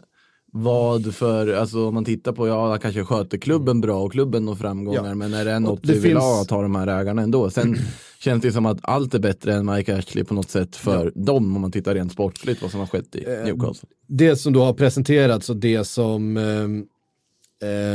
[0.53, 4.55] vad för, alltså om man tittar på, ja kanske sköter klubben bra och klubben når
[4.55, 5.15] framgångar, Ja.
[5.15, 7.51] men är det något det vi vill finns- ha att ha de här ägarna ändå?
[7.51, 7.77] Sen
[8.21, 11.57] känns det som att allt är bättre än Mike Ashley på något sätt för dem
[11.57, 13.89] om man tittar rent sportsligt vad som har skett i Eh, Newcastle.
[14.07, 16.85] det som då har presenterats och det som ehm,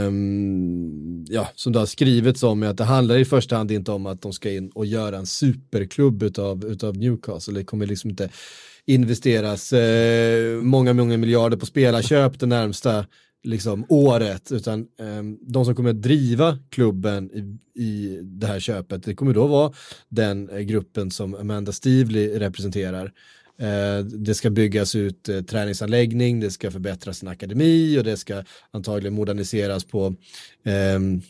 [0.03, 3.91] ehm, ja, som det har skrivits om är att det handlar i första hand inte
[3.91, 7.53] om att de ska in och göra en superklubb utav, utav Newcastle.
[7.53, 8.29] Det kommer liksom inte
[8.87, 13.05] investeras eh, många, många miljarder på spelarköp det närmsta
[13.43, 19.03] liksom, året, utan eh, de som kommer att driva klubben i, i det här köpet,
[19.03, 19.73] det kommer då vara
[20.09, 23.11] den eh, gruppen som Amanda Stevely representerar.
[23.59, 28.43] Eh, det ska byggas ut eh, träningsanläggning, det ska förbättras en akademi och det ska
[28.71, 30.15] antagligen moderniseras på,
[30.63, 31.21] ehm,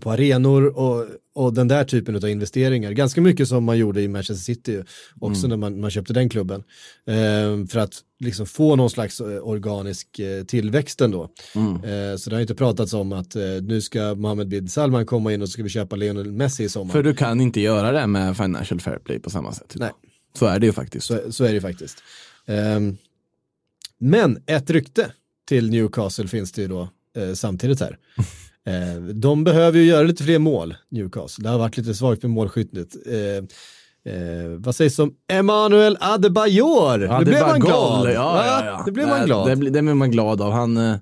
[0.00, 2.92] på arenor och, och den där typen av investeringar.
[2.92, 4.82] Ganska mycket som man gjorde i Manchester City
[5.20, 6.62] också när man, man köpte den klubben.
[7.06, 11.22] Ehm, för att liksom få någon slags eh, organisk eh, tillväxt ändå.
[11.54, 15.32] Eh, så det har inte pratats om att eh, nu ska Mohammed bin Salman komma
[15.32, 16.92] in och så ska vi köpa Lionel Messi i sommar.
[16.92, 19.74] För du kan inte göra det med Financial Fair Play på samma sätt.
[19.76, 19.90] Nej.
[20.38, 21.06] Så är det ju faktiskt.
[21.06, 22.02] Så, så är det faktiskt.
[22.46, 22.96] Ehm,
[23.98, 25.12] men ett rykte
[25.48, 27.98] till Newcastle finns det ju då eh, samtidigt här.
[28.66, 31.42] Eh, de behöver ju göra lite fler mål, Newcastle.
[31.42, 32.96] Det har varit lite svagt med målskyttet.
[33.06, 33.36] Eh,
[34.14, 37.00] eh, vad sägs om Emmanuel Adebayor?
[37.00, 38.06] Ja, det blev man glad.
[38.06, 38.82] Ja, ja, ja.
[38.86, 39.48] Det blev man glad.
[39.48, 40.52] Det, det blir man glad av.
[40.52, 40.96] Han, eh,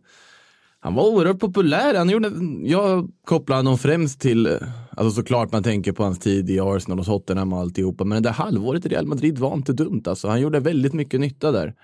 [0.80, 1.94] han var oerhört populär.
[1.94, 4.52] Han gjorde, jag kopplar honom främst till, eh,
[4.90, 8.28] alltså såklart man tänker på hans tid i Arsenal och Tottenham och alltihopa, men det
[8.28, 10.02] där halvåret i Real Madrid var inte dumt.
[10.06, 10.28] Alltså.
[10.28, 11.74] Han gjorde väldigt mycket nytta där.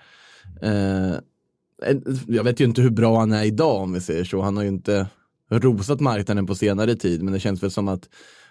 [0.61, 1.19] Eh,
[2.27, 4.41] jag vet ju inte hur bra han är idag om vi säger så.
[4.41, 5.07] Han har ju inte
[5.49, 8.09] rosat marknaden på senare tid, men det känns väl som att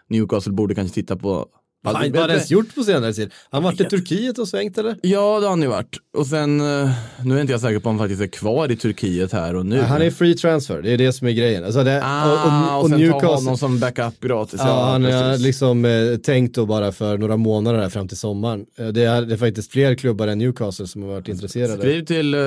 [0.08, 1.48] Newcastle borde kanske titta på
[1.82, 3.30] vad har han ens gjort på senare tid?
[3.50, 4.96] Han varit i Turkiet och svängt eller?
[5.02, 5.96] Ja, det har han ju varit.
[6.16, 6.90] Och sen, eh,
[7.24, 9.66] nu är inte jag säker på om han faktiskt är kvar i Turkiet här och
[9.66, 9.80] nu.
[9.80, 11.64] Han är free transfer, det är det som är grejen.
[11.64, 14.60] Alltså det, ah, och, sen ta honom som backup gratis.
[14.64, 18.66] Ja, han har liksom eh, tänkt då bara för några månader här fram till sommaren.
[18.76, 21.78] Eh, det, är, det är faktiskt fler klubbar än Newcastle som har varit intresserade.
[21.78, 22.40] Skriv till uh,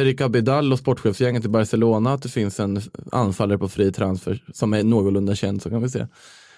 [0.00, 4.72] Erik Abidal och sportchefsgänget i Barcelona att det finns en anfallare på fri transfer som
[4.72, 6.06] är någorlunda känd så kan vi se.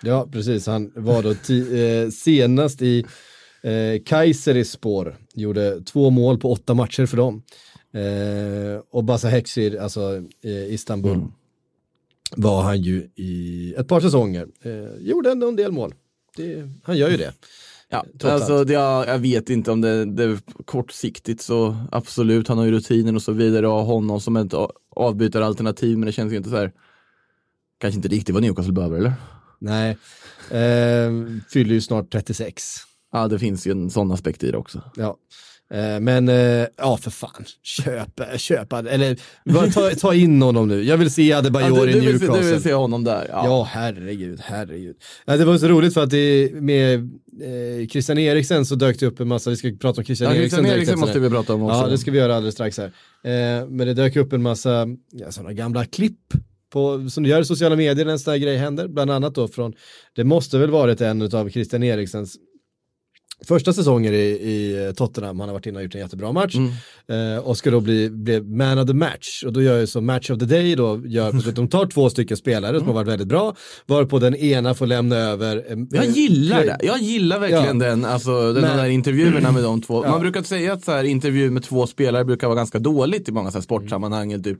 [0.03, 0.67] Ja, precis.
[0.67, 3.05] Han var då eh, senast i
[3.63, 5.17] eh, spår.
[5.35, 7.43] Gjorde två mål på åtta matcher för dem.
[7.93, 11.33] Eh, och Basa Hexir, alltså eh, Istanbul, Mm.
[12.37, 14.49] var han ju i ett par säsonger.
[14.63, 15.95] Eh, gjorde ändå en del mål.
[16.37, 17.33] Det, han gör ju det.
[17.91, 22.49] Ja, Trots alltså, det, jag, jag vet inte om det, det är kortsiktigt så absolut,
[22.49, 24.55] han har ju rutinen och så vidare och honom som ett
[24.97, 26.73] avbytaralternativ men det känns ju inte så här
[27.79, 29.13] kanske inte riktigt vad Newcastle behöver eller?
[29.61, 29.97] Nej,
[30.51, 31.11] eh,
[31.53, 32.65] fyller ju snart 36.
[33.13, 34.83] Ja, det finns ju en sån aspekt i det också.
[34.97, 35.17] Ja.
[35.75, 40.83] Eh, Men eh, ja, för fan, köp, köp, eller bara ta, ta in honom nu.
[40.85, 42.47] Jag vill se Ja, Adebayor du, i du, vill, se- Newcastle.
[42.47, 43.27] du vill se honom där?
[43.33, 43.69] Ja.
[43.71, 44.97] herregud, herregud.
[45.27, 46.95] Ja, det var så roligt för att det med
[47.43, 50.37] eh, Christian Eriksen så dök det upp en massa, vi ska prata om Christian Ja,
[50.37, 51.77] Eriksen Christian Eriksen måste vi prata om också.
[51.79, 52.87] Ja, det ska vi göra alldeles strax här.
[53.25, 56.21] Eh, men det dök upp en massa ja, sådana gamla klipp
[56.71, 59.35] på, som du gör i sociala medier när en sån här grej händer, bland annat
[59.35, 59.73] då från,
[60.15, 62.37] det måste väl varit en av Christian Eriksens
[63.45, 67.35] första säsonger i, i Tottenham, han har varit inne och gjort en jättebra match Mm.
[67.37, 70.01] eh, och ska då bli, bli man of the match och då gör ju så
[70.01, 73.29] match of the day då, gör, de tar två stycken spelare som har varit väldigt
[73.29, 73.55] bra,
[73.87, 75.57] varpå den ena får lämna över.
[75.57, 76.79] eh, Jag eh, gillar det.
[76.83, 77.87] Jag gillar verkligen Ja.
[77.87, 80.05] den, alltså, den Men- där intervjuerna med de två.
[80.05, 80.11] Ja.
[80.11, 83.33] Man brukar säga att så här, intervju med två spelare brukar vara ganska dåligt i
[83.33, 84.43] många så här, sportsammanhang.
[84.43, 84.59] Typ.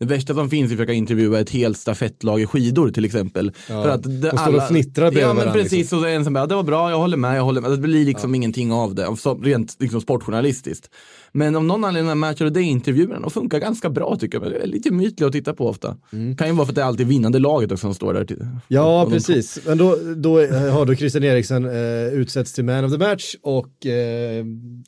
[0.00, 3.52] Det värsta som finns är att försöka intervjua ett helt stafettlag i skidor till exempel.
[3.68, 3.82] Ja.
[3.82, 5.98] För att det, De står och fnittrar Ja men varandra, precis, liksom.
[5.98, 7.70] och så är en som bara, det var bra, jag håller med, jag håller med.
[7.70, 10.90] Det blir liksom ingenting av det, så, rent liksom, sportjournalistiskt.
[11.32, 14.40] Men om någon anledning den här Match of the Day-intervjuerna, de funkar ganska bra tycker
[14.40, 14.52] jag.
[14.52, 15.96] Det är lite mytliga att titta på ofta.
[16.38, 18.24] Kan ju vara för att det är alltid vinnande laget också som står där.
[18.24, 19.58] Till, Ja, Och precis.
[19.66, 23.34] Men då, då eh, har då Christian Eriksen eh, utsetts till man of the match
[23.42, 24.44] och eh,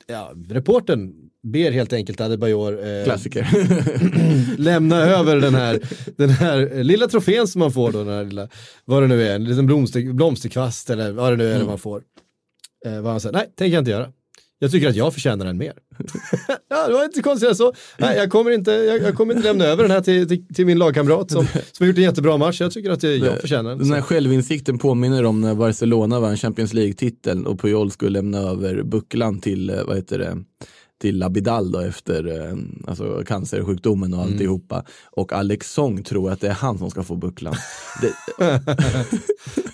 [0.06, 1.12] ja, reporten
[1.42, 3.48] ber helt enkelt Adebayor eh, Klassiker.
[4.58, 5.80] lämna över den här,
[6.16, 8.48] den här lilla trofén som man får då, den här lilla,
[8.84, 11.60] vad det nu är, en liten blomster, blomsterkvast eller vad det nu är Mm.
[11.62, 12.02] det man får.
[12.86, 14.12] Eh, vad han säger, nej, tänker jag inte göra.
[14.62, 15.72] Jag tycker att jag förtjänar den mer.
[16.68, 17.72] ja, det var inte konstigt så.
[17.98, 20.66] Nej, jag kommer inte, jag, jag kommer inte lämna över den här till, till, till
[20.66, 22.60] min lagkamrat som, som har gjort en jättebra match.
[22.60, 23.78] Jag tycker att jag, jag förtjänar den.
[23.78, 24.06] Den här Så.
[24.06, 29.70] självinsikten påminner om när Barcelona vann Champions League-titeln och Puyol skulle lämna över bucklan till,
[29.70, 30.38] eh, vad heter det,
[31.00, 34.84] till Abidal då efter eh, alltså cancersjukdomen och alltihopa.
[35.10, 37.54] Och Alex Song tror att det är han som ska få bucklan.
[38.00, 38.12] Det,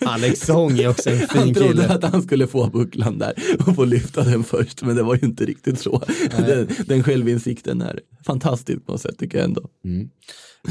[0.07, 1.89] Alex Song är också en han fin trodde kille.
[1.89, 3.33] att han skulle få bucklan där
[3.67, 6.03] och få lyfta den först, men det var ju inte riktigt så.
[6.37, 9.69] Den, den självinsikten är fantastisk på något sätt tycker jag ändå.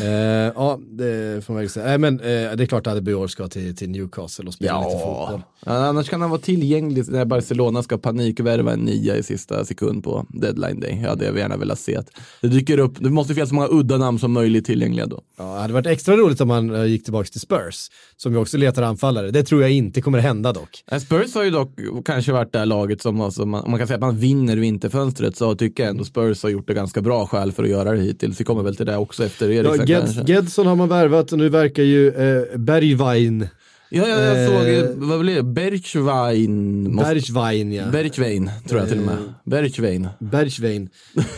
[0.02, 0.08] Eh,
[0.56, 1.86] ja, det får man säga.
[1.86, 4.92] Nej, men eh, det är klart att Adebayor ska till, till Newcastle och spela lite
[4.92, 5.42] fotboll.
[5.66, 10.04] Ja, annars kan han vara tillgänglig när Barcelona ska panikvärva en nia i sista sekund
[10.04, 10.92] på deadline day.
[10.92, 11.96] Ja, det hade jag gärna velat se.
[11.96, 12.10] Att
[12.42, 15.22] det dyker upp, det måste finnas så många udda namn som möjligt tillgängliga då.
[15.38, 18.38] Ja, det hade varit extra roligt om man eh, gick tillbaka till Spurs, som ju
[18.38, 19.32] också letar anfallare.
[19.32, 20.84] Det tror jag inte kommer hända dock.
[21.02, 23.96] Spurs har ju dock kanske varit det här laget som, alltså, man, man kan säga
[23.96, 27.52] att man vinner vinterfönstret så tycker jag ändå Spurs har gjort det ganska bra skäl
[27.52, 28.40] för att göra det hittills.
[28.40, 30.28] Vi kommer väl till det också efter Ja, Eriksen Ged.
[30.30, 33.48] Gedson har man värvat och nu verkar ju eh, Bergwijn,
[33.90, 36.94] Ja, ja, jag såg, Eh, eh, vad blir det, Bergwijn?
[36.94, 37.84] måste- Bergwijn ja.
[37.92, 39.18] Bergwijn, tror jag till och med.
[39.46, 40.08] Bergwijn.
[40.20, 40.90] Bergwijn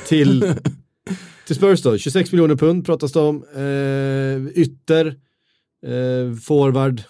[0.08, 0.54] till,
[1.48, 1.98] till Spurs då.
[1.98, 3.44] 26 miljoner pund pratas det om.
[3.56, 5.08] Eh, ytter,
[5.86, 7.02] eh, forward.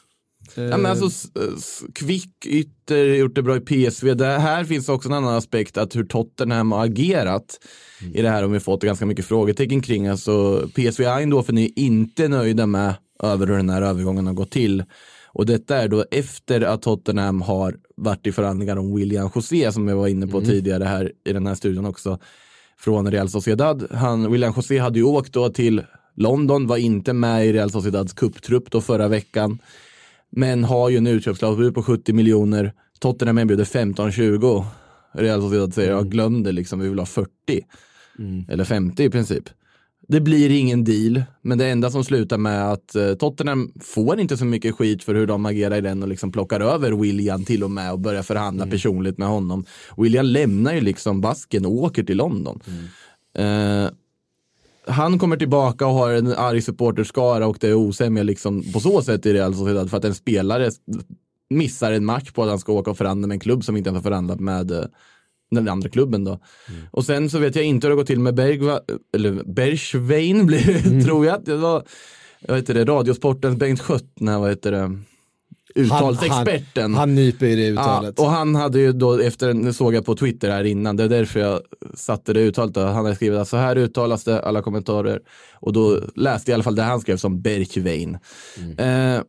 [0.58, 4.14] Eh, Ja, men alltså, s- kvick ytter, gjort det bra i PSV.
[4.14, 7.60] Det här finns också en annan aspekt, att hur Tottenham har agerat
[8.14, 10.08] i det här har vi fått ganska mycket frågetecken kring.
[10.08, 12.94] Alltså, PSV Eindhoven är inte nöjda med
[13.24, 14.84] över hur den här övergången har gått till.
[15.34, 19.88] Och detta är då efter att Tottenham har varit i förhandlingar om William José som
[19.88, 22.20] jag var inne på tidigare här i den här studion också.
[22.80, 23.88] Från Real Sociedad.
[23.92, 25.82] Han, William José hade ju åkt då till
[26.16, 29.60] London, var inte med i Real Sociedads kupptrupp då förra veckan.
[30.32, 32.74] Men har ju en utköpsklausul på 70 miljoner.
[33.00, 34.66] Tottenham erbjuder 15-20.
[35.14, 35.98] Real Sociedad säger, Mm.
[35.98, 37.28] jag glöm det liksom, vi vill ha 40.
[38.50, 39.44] Eller 50 i princip.
[40.08, 44.38] Det blir ingen deal, men det enda som slutar med att eh, Tottenham får inte
[44.38, 47.64] så mycket skit för hur de agerar i den och liksom plockar över William till
[47.64, 48.72] och med och börjar förhandla Mm.
[48.72, 49.66] personligt med honom.
[49.98, 52.60] William lämnar ju liksom basken och åker till London.
[52.68, 53.84] Mm.
[53.86, 53.92] Eh,
[54.88, 59.02] han kommer tillbaka och har en arg supporterskara och det är osämja liksom på så
[59.02, 60.72] sätt i Real Sociedad för att en spelare
[61.50, 63.90] missar en match på att han ska åka och förhandla med en klubb som inte
[63.90, 64.84] ens har förhandlat med eh,
[65.52, 66.40] den andra klubben då.
[66.92, 68.80] Och sen så vet jag inte hur det går till med Bergva,
[69.16, 71.44] eller Bergschwein blir det, tror jag.
[71.46, 71.84] Det var,
[72.48, 75.00] vad heter det, Radiosportens Bengt Sköttner, vad heter det,
[75.78, 76.84] uttalsexperten.
[76.84, 78.20] Han, han nyper i det Ja, uttalet.
[78.20, 81.10] och han hade ju då, efter, det såg jag på Twitter här innan, det är
[81.10, 81.62] därför jag
[81.94, 82.76] satte det uttalet.
[82.76, 85.20] Han hade skrivit att så här uttalas det, alla kommentarer.
[85.54, 88.18] Och då läste jag i alla fall det han skrev som Bergvein.
[88.78, 89.22] Eh,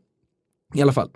[0.75, 1.11] I alla fall.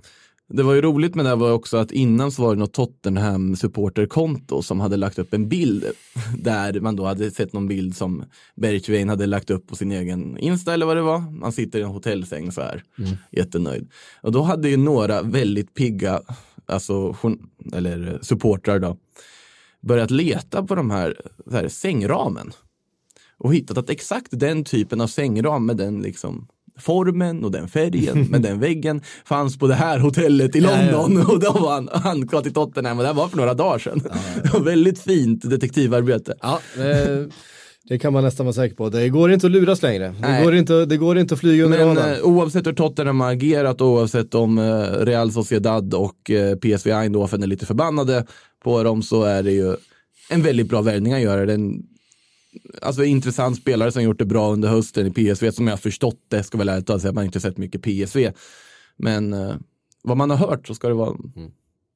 [0.55, 3.57] Det var ju roligt med det var också att innan så var det något Tottenham
[3.57, 5.85] supporterkonto som hade lagt upp en bild
[6.39, 10.39] där man då hade sett någon bild som Bergvein hade lagt upp på sin egen
[10.39, 11.19] Insta eller vad det var.
[11.43, 12.83] Han sitter i en hotellsäng så här,
[13.31, 13.91] jättenöjd.
[14.23, 16.21] Och då hade ju några väldigt pigga,
[16.67, 17.17] alltså
[17.73, 18.97] eller supportrar då,
[19.81, 21.21] börjat leta på de här,
[21.53, 22.53] här sängramen
[23.39, 26.49] och hittat att exakt den typen av sängram med den liksom
[26.83, 31.27] formen och den färgen med den väggen fanns på det här hotellet i London.
[31.29, 33.79] Och då var han, han kom till Tottenham och det här var för några dagar
[33.79, 34.03] sedan.
[34.53, 36.35] Var väldigt fint detektivarbete.
[36.43, 37.27] Ja, eh,
[37.89, 38.89] det kan man nästan vara säker på.
[38.89, 40.15] Det går inte att luras längre.
[40.23, 42.15] Det, går inte, det går inte att flyga under Men radarn.
[42.15, 44.65] eh, oavsett hur Tottenham har agerat, oavsett om eh,
[45.05, 48.27] Real Sociedad och eh, PSV Eindhoven är lite förbannade
[48.65, 49.77] på dem så är det ju
[50.31, 51.47] en väldigt bra värvning att göra.
[51.47, 51.83] Det är en
[52.83, 56.21] alltså, intressant spelare som gjort det bra under hösten i PSV, som jag har förstått
[56.29, 58.33] det, ska väl ärligt talat säga, att man inte sett mycket PSV.
[58.97, 59.55] Men eh,
[60.03, 61.17] vad man har hört så ska det vara,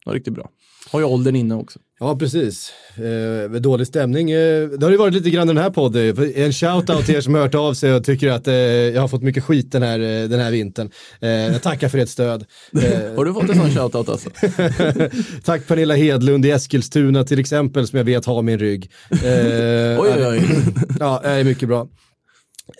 [0.04, 0.50] vara riktigt bra.
[0.90, 1.78] Har ju åldern inne också.
[2.00, 2.72] Ja, precis.
[2.96, 4.30] Eh, dålig stämning.
[4.30, 6.08] Eh, det har ju varit lite grann den här podden.
[6.34, 9.08] En shout-out till er som har hört av sig och tycker att eh, jag har
[9.08, 10.90] fått mycket skit den här, eh, den här vintern.
[11.20, 12.44] Eh, jag tackar för ert stöd.
[12.82, 14.30] Eh, Har du fått en sån shoutout alltså?
[15.44, 18.90] Tack Pernilla Hedlund i Eskilstuna till exempel som jag vet har min rygg.
[19.10, 20.42] Eh, Oj, oj, oj.
[21.00, 21.88] Ja, det är mycket bra.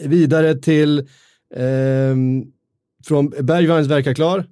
[0.01, 1.09] Vidare till
[1.57, 2.43] ehm,
[3.05, 4.45] från Bergvagns verkar klar.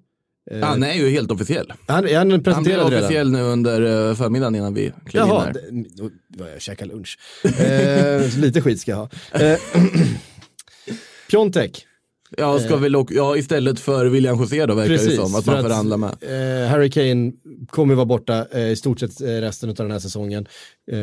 [0.51, 1.73] Eh, Han är ju helt officiell.
[1.87, 2.95] han, han Han blev redan?
[2.95, 5.53] officiell nu under eh, förmiddagen innan vi klev in Jaha, här.
[5.53, 6.11] det-
[6.43, 7.19] var jag käka lunch.
[7.59, 9.09] Eh, lite skit ska jag ha.
[9.33, 9.59] Eh,
[11.31, 11.87] Piontek,
[12.37, 15.17] Ja, ska väl, och- ja, istället för William José då verkar det precis.
[15.17, 15.35] som.
[15.35, 16.11] Att man förhandlar med.
[16.21, 17.33] Eh, Harry Kane
[17.71, 20.47] kommer vara borta eh, i stort sett eh, resten av den här säsongen.
[20.93, 20.97] Eh,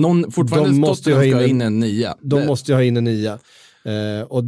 [0.00, 2.16] Någon, fortfarande De måste ju ha in in en- en nia.
[2.22, 3.38] de Det- måste ju ha in en nia.
[3.84, 4.44] Eh, och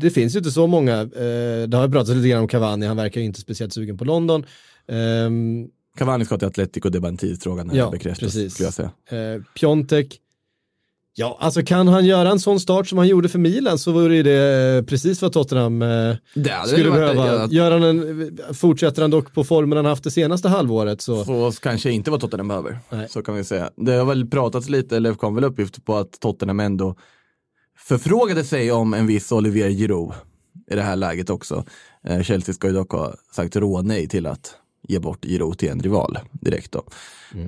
[0.00, 2.96] det finns ju inte så många, eh, det har pratats lite grann om Cavani, han
[2.96, 4.44] verkar ju inte speciellt sugen på London.
[4.88, 5.66] Ehm,
[5.98, 8.18] Cavani ska till Atletico, det är bara en tidsfråga när Ja, bekräftas.
[8.18, 8.54] precis.
[8.54, 8.90] Skulle jag säga.
[9.34, 10.20] Eh, Piontek,
[11.14, 14.16] ja alltså kan han göra en sån start som han gjorde för Milan så vore
[14.16, 16.16] ju det eh, precis vad Tottenham eh,
[16.66, 17.46] skulle behöva.
[17.46, 21.52] Gör han en, fortsätter han dock på formen han haft det senaste halvåret så, Så
[21.62, 22.78] kanske inte vad Tottenham behöver.
[22.90, 23.06] Nej.
[23.10, 23.70] Så kan vi säga.
[23.76, 26.96] Det har väl pratats lite, eller kom väl uppgifter på att Tottenham ändå
[27.90, 30.12] förfrågade sig om en viss Olivier Giroud
[30.70, 31.64] i det här läget också.
[32.04, 34.54] Eh, Chelsea ska ju dock ha sagt rånej till att
[34.88, 36.84] ge bort Giroud till en rival direkt då.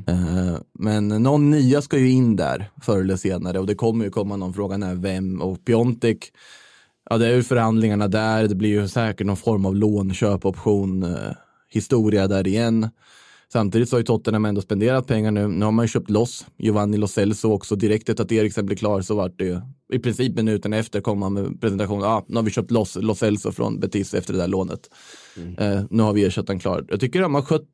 [0.07, 4.11] Eh, men någon nya ska ju in där förr eller senare och det kommer ju
[4.11, 6.33] komma någon frågan är vem och Piontek
[7.11, 8.49] Ja, det är ju förhandlingarna där.
[8.49, 11.33] Det blir ju säkert någon form av lån, köpoption, eh,
[11.69, 12.89] historia där igen.
[13.53, 15.49] Samtidigt så har ju Tottenham ändå spenderat pengar nu.
[15.49, 17.77] Nu har man ju köpt loss Giovanni Lo Celso också.
[17.77, 19.61] Direkt efter att Eriksen blev klar så vart det ju
[19.93, 22.01] i princip minuten efter kom man med presentation.
[22.01, 24.81] Ja, ah, nu har vi köpt loss Lo Celso från Betis efter det där lånet.
[25.59, 26.87] Eh, nu har vi ersatt den klar.
[26.88, 27.69] Jag tycker de har skött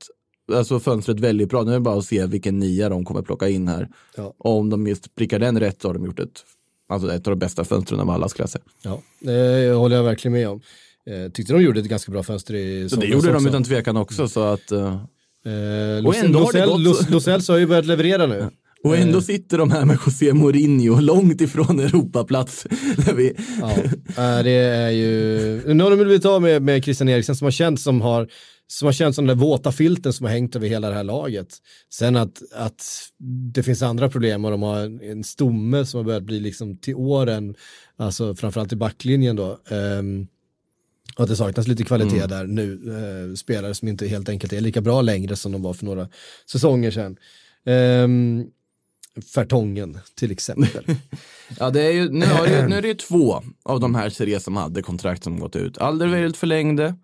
[0.52, 1.62] alltså, fönstret väldigt bra.
[1.62, 3.88] Nu är det bara att se vilken nia de kommer plocka in här.
[4.16, 4.34] Ja.
[4.38, 6.44] Och om de just prickar den rätt så har de gjort ett,
[6.88, 8.64] alltså ett av de bästa fönstren av alla skulle jag säga.
[8.82, 10.60] ja, det håller jag verkligen med om.
[11.06, 13.48] Eh, tyckte de gjorde ett ganska bra fönster i Så det somras gjorde de också.
[13.48, 14.28] utan tvekan också.
[14.28, 15.02] Så att, eh,
[15.48, 18.50] Eh, Och ändå har det gått så- Lo Celso har ju börjat leverera nu.
[18.84, 22.66] och ändå sitter de här med José Mourinho långt ifrån Europaplats.
[23.16, 23.70] Vi, Ja,
[24.38, 27.50] eh, det är ju, nu har de blivit av med, med Christian Eriksen som har
[27.52, 28.28] känts som har
[28.70, 31.04] som har känts som den där våta filten som har hängt över hela det här
[31.04, 31.48] laget.
[31.94, 32.84] Sen att, att
[33.54, 36.76] det finns andra problem och de har en, en stomme som har börjat bli liksom
[36.78, 37.54] till åren,
[37.98, 39.58] alltså framförallt i backlinjen då.
[39.70, 40.26] ehm,
[41.18, 44.60] och att det saknas lite kvalitet där nu, eh, spelare som inte helt enkelt är
[44.60, 46.08] lika bra längre som de var för några
[46.50, 47.16] säsonger sedan.
[47.64, 48.50] Um,
[49.34, 50.84] Fertongen till exempel.
[51.58, 54.10] ja, det är ju, nu, har det, nu är det ju två av de här
[54.10, 55.78] tre som hade kontrakt som gått ut.
[55.78, 56.94] Alderweireld förlängde,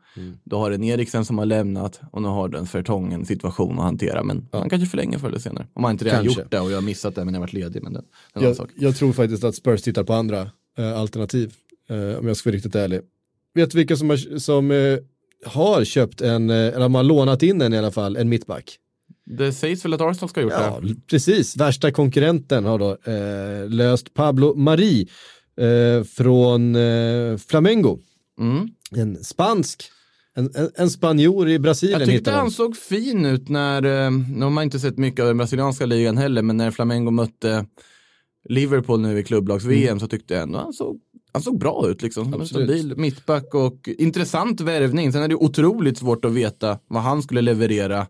[0.44, 4.22] då har en Eriksen som har lämnat och nu har den Fertongen situation att hantera.
[4.22, 5.66] Men han kanske förlänger förr eller senare.
[5.72, 6.40] Om han inte redan Kanske.
[6.40, 7.82] gjort det och jag har missat det men jag har varit ledig.
[7.82, 8.02] Men det,
[8.34, 11.54] jag, jag tror faktiskt att Spurs tittar på andra eh, alternativ,
[11.88, 13.00] eh, om jag ska vara riktigt ärlig.
[13.54, 14.98] Vet du vilka som, har, som eh,
[15.46, 18.78] har köpt en, eh, eller har lånat in en i alla fall, en mittback?
[19.26, 20.94] Det sägs väl att Arsenal ska ha gjort Ja, det.
[21.06, 21.56] precis.
[21.56, 25.08] Värsta konkurrenten har då eh, löst Pablo Mari
[25.60, 27.98] eh, från eh, Flamengo.
[28.40, 28.68] Mm.
[28.96, 29.82] En spansk,
[30.36, 34.42] en, en, en spanjor i Brasilien Jag tyckte han såg fin ut när, eh, nu
[34.44, 37.66] har man inte sett mycket av den brasilianska ligan heller, men när Flamengo mötte
[38.48, 41.00] Liverpool nu i klubblags-VM så tyckte jag ändå han såg,
[41.34, 42.34] han såg bra ut liksom.
[42.34, 42.48] Absolut.
[42.48, 45.12] stabil mittback och intressant värvning.
[45.12, 48.06] Sen är det otroligt svårt att veta vad han skulle leverera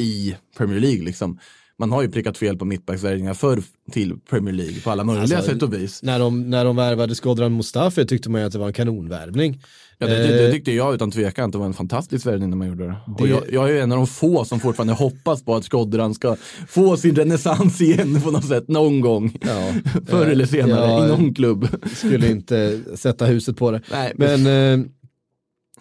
[0.00, 1.38] i Premier League liksom.
[1.78, 5.52] Man har ju prickat fel på mittbacksvärvningar förr till Premier League på alla möjliga Alltså,
[5.52, 6.02] sätt och vis.
[6.02, 9.62] När de, när de värvade Skodran Mustafi tyckte man ju att det var en kanonvärvning.
[10.00, 12.56] Ja, det, det, det Eh, tyckte jag utan tvekan det var en fantastisk värvning när
[12.56, 12.96] man gjorde det.
[13.06, 16.14] Och Det- jag, jag är en av de få som fortfarande hoppas på att Skodran
[16.14, 16.36] ska
[16.68, 19.36] få sin renässans igen på något sätt någon gång.
[19.40, 19.72] Ja.
[20.06, 21.68] Förr eller senare Ja, i någon klubb.
[21.96, 23.80] skulle inte sätta huset på det.
[23.90, 24.46] Nej, Men,
[24.80, 24.86] eh,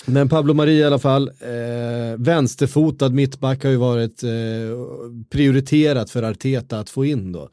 [0.05, 4.29] men Pablo Mari i alla fall, eh, vänsterfotad mittback har ju varit eh,
[5.31, 7.49] prioriterat för Arteta att få in då.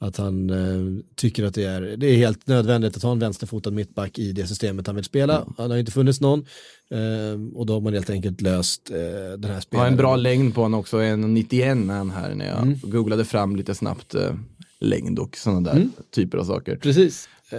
[0.00, 3.70] Att han eh, tycker att det är, det är helt nödvändigt att ha en vänsterfotad
[3.70, 5.36] mittback i det systemet han vill spela.
[5.42, 5.54] Mm.
[5.58, 6.38] Han har inte funnits någon
[6.90, 8.96] eh, och då har man helt enkelt löst eh,
[9.38, 9.92] den här Har spelaren.
[9.92, 12.78] en bra längd på honom också, en 91 är han här när jag Mm.
[12.82, 14.34] googlade fram lite snabbt eh,
[14.80, 15.92] längd och sådana där Mm.
[16.14, 16.76] typer av saker.
[16.76, 17.28] Precis.
[17.50, 17.58] Eh,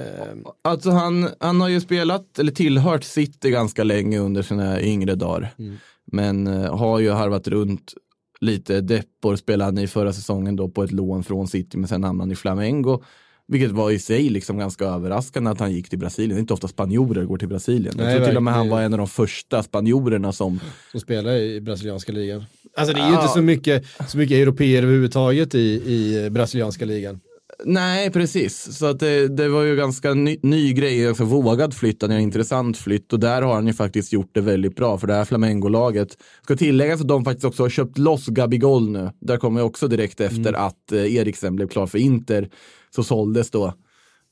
[0.61, 5.53] Alltså han, han har ju spelat, eller tillhört City ganska länge under sina yngre dagar.
[5.59, 5.77] Mm.
[6.11, 7.93] Men eh, har ju harvat runt
[8.41, 8.81] lite.
[8.81, 12.25] Deppor spelade han i förra säsongen då på ett lån från City, men sen hamnade
[12.27, 13.03] han i Flamengo.
[13.51, 16.29] Vilket var i sig liksom ganska överraskande att han gick till Brasilien.
[16.35, 17.93] Det är inte ofta spanjorer går till Brasilien.
[17.97, 20.59] Nej, jag tror till och med han var en av de första spanjorerna som
[20.91, 22.43] som spelar i brasilianska ligan.
[22.77, 23.21] Alltså det är ju Ja.
[23.21, 25.59] inte så mycket, så mycket europeer överhuvudtaget i,
[25.93, 27.19] i brasilianska ligan.
[27.65, 28.77] Nej, precis.
[28.77, 32.77] Så att det, det var ju ganska ny, ny grej, alltså vågad flytt, en intressant
[32.77, 36.17] flytt och där har han ju faktiskt gjort det väldigt bra för det här Flamengo-laget.
[36.43, 39.09] Ska tilläggas att de faktiskt också har köpt loss Gabigol nu.
[39.21, 42.49] Där kommer jag också direkt efter att eh, Eriksen blev klar för Inter
[42.95, 43.73] så såldes då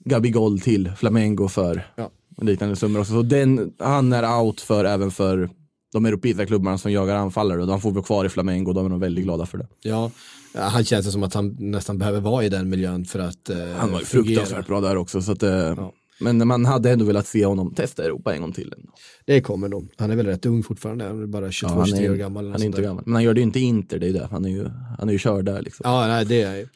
[0.06, 2.10] Gabigol till Flamengo för Ja.
[2.42, 3.12] liknande summor också.
[3.14, 5.50] Så den, han är out för även för
[5.94, 8.86] de europeiska klubbarna som jagar anfallare och de får vara kvar i Flamengo och de
[8.86, 9.68] är nog väldigt glada för det.
[9.82, 10.12] Ja,
[10.60, 13.92] han känns som att han nästan behöver vara i den miljön för att eh, Han
[13.92, 14.26] var ju fungera.
[14.26, 15.22] fruktansvärt bra där också.
[15.22, 15.90] Så att, eh,
[16.20, 18.74] Men man hade ändå velat se honom testa Europa en gång till.
[19.26, 19.90] Det kommer nog.
[19.98, 22.52] Han är väl rätt ung fortfarande, han är bara 22-23 han är, år gammal.
[22.52, 22.84] Han är inte där.
[22.88, 23.04] gammal.
[23.06, 24.28] Men han gör det ju inte Inter, det är ju det.
[24.32, 25.82] Han är ju, han är ju körd där liksom.
[25.90, 26.68] Ja, nej, det är ju.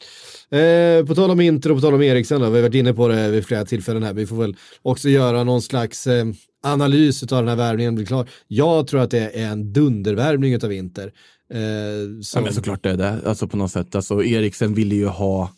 [0.58, 2.94] Eh, på tal om Inter och på tal om Eriksen då, vi har varit inne
[2.94, 6.24] på det vid flera tillfällen här, vi får väl också göra någon slags eh,
[6.62, 8.28] analys av den här värvningen blir klar.
[8.48, 11.12] Jag tror att det är en dundervärvning av Inter.
[11.52, 13.20] Eh, Ja, som, men såklart det är det.
[13.26, 13.94] Alltså på något sätt.
[13.94, 15.50] Alltså Eriksen ville ju ha en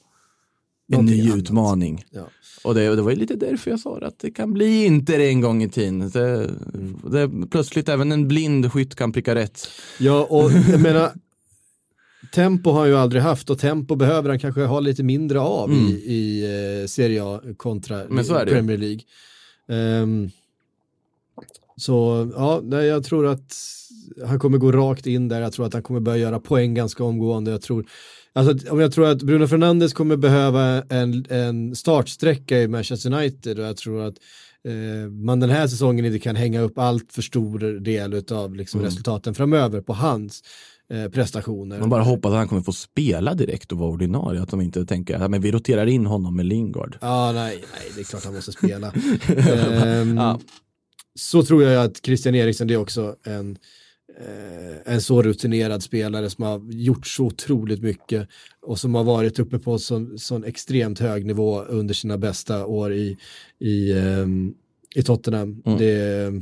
[0.89, 1.39] Någonting ny annat.
[1.39, 2.05] utmaning.
[2.11, 2.27] Ja.
[2.65, 4.85] Och det, och det var ju lite därför jag sa det, att det kan bli
[4.85, 6.11] Inter en gång i tiden.
[6.11, 7.01] Det, Mm.
[7.11, 9.69] det, plötsligt även en blind skytt kan pricka rätt.
[9.99, 11.11] Ja, och jag menar,
[12.35, 15.73] tempo har han ju aldrig haft och tempo behöver han kanske ha lite mindre av
[15.73, 16.45] i, i
[16.83, 18.17] eh, Serie A kontra Mm.
[18.29, 18.47] Det.
[18.47, 19.01] Premier League.
[19.69, 20.31] Ehm,
[21.77, 23.55] så ja, nej, jag tror att
[24.27, 27.05] han kommer gå rakt in där, jag tror att han kommer börja göra poäng ganska
[27.05, 27.51] omgående.
[27.51, 27.87] Jag tror,
[28.33, 33.59] alltså, om jag tror att Bruno Fernandes kommer behöva en, en startsträcka i Manchester United
[33.59, 34.15] och jag tror att
[34.69, 38.81] eh, man den här säsongen inte kan hänga upp allt för stor del av liksom,
[38.81, 38.91] Mm.
[38.91, 40.43] resultaten framöver på hans
[40.91, 41.79] eh, prestationer.
[41.81, 44.43] Man bara hoppas att han kommer få spela direkt och vara ordinarie.
[44.43, 46.99] Att de inte tänker att vi roterar in honom med Lingard.
[47.01, 48.93] Ja, nej, nej, det är klart han måste spela.
[49.37, 50.41] Ehm, Ja.
[51.15, 53.59] Så tror jag att Christian Eriksen, det är också en,
[54.19, 58.29] eh, en så rutinerad spelare som har gjort så otroligt mycket
[58.63, 62.93] och som har varit uppe på sån, sån extremt hög nivå under sina bästa år
[62.93, 63.17] i,
[63.59, 64.55] i, ehm,
[64.95, 65.63] i Tottenham.
[65.67, 65.79] Mm.
[65.79, 66.33] Det,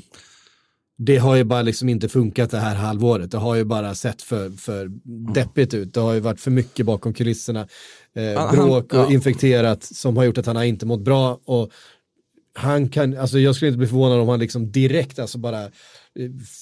[0.99, 3.31] det har ju bara liksom inte funkat det här halvåret.
[3.31, 4.91] Det har ju bara sett för, för
[5.35, 5.95] deppigt ut.
[5.95, 7.69] Det har ju varit för mycket bakom kulisserna.
[8.15, 11.41] Eh, bråk och infekterat som har gjort att han har inte mått bra.
[11.45, 11.71] Och
[12.55, 15.71] han kan, alltså jag skulle inte bli förvånad om han liksom direkt alltså bara eh,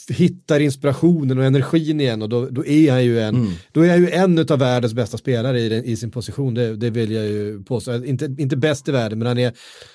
[0.09, 3.53] hittar inspirationen och energin igen och då, då är han ju en, Mm.
[3.73, 6.77] då är han ju en av världens bästa spelare i, den, i sin position, det,
[6.77, 8.05] det vill jag ju påstå.
[8.05, 9.53] Inte, inte bäst i världen, men han är,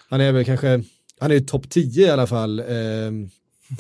[0.10, 0.84] han är väl kanske,
[1.20, 2.60] han är ju topp 10 i alla fall.
[2.60, 3.30] ehm,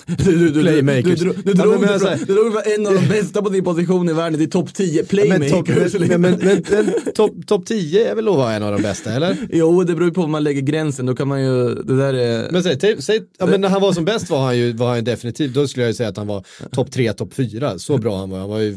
[0.05, 1.19] Du, du, Playmakers.
[1.19, 4.09] Du, du, Ja, drog från- säger- du drog en av de bästa på sin position
[4.09, 5.51] i världen till topp 10 men playmakers.
[5.51, 5.67] topp
[6.71, 9.37] men, topp top 10 är väl att vara en av de bästa, eller?
[9.51, 11.05] Jo, det beror ju på var man lägger gränsen.
[11.05, 12.51] Då kan man ju, det där är...
[12.51, 15.03] Men, säg, säg, ja, men när han var som bäst var han ju, var han
[15.03, 17.79] definitivt, då skulle jag ju säga att han var topp 3, topp 4.
[17.79, 18.75] Så bra han var, han var ju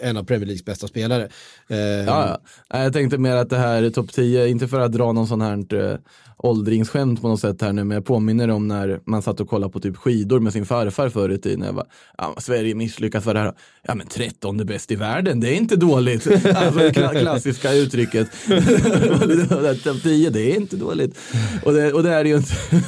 [0.00, 1.28] en av Premier Leagues bästa spelare.
[1.68, 2.40] Ja, ja.
[2.72, 5.26] Nej, Jag tänkte mer att det här är topp 10, inte för att dra någon
[5.26, 5.96] sån här eh,
[6.42, 9.72] åldringsskämt på något sätt här nu, men jag påminner om när man satt och kollade
[9.72, 11.64] på typ skidor med sin farfar förr i tiden.
[11.64, 11.86] Jag bara,
[12.18, 13.52] ja, Sverige misslyckas för det här.
[13.82, 16.26] Ja men 13 bäst i världen, det är inte dåligt.
[16.60, 18.28] Alltså det kla- klassiska uttrycket.
[19.84, 21.18] topp 10, det är inte dåligt.
[21.64, 22.54] Och det, och det är det ju inte.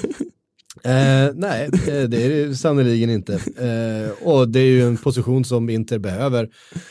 [0.84, 1.68] Eh, nej,
[2.08, 3.34] det är det sannerligen inte.
[3.34, 6.48] Eh, och det är ju en position som Inter behöver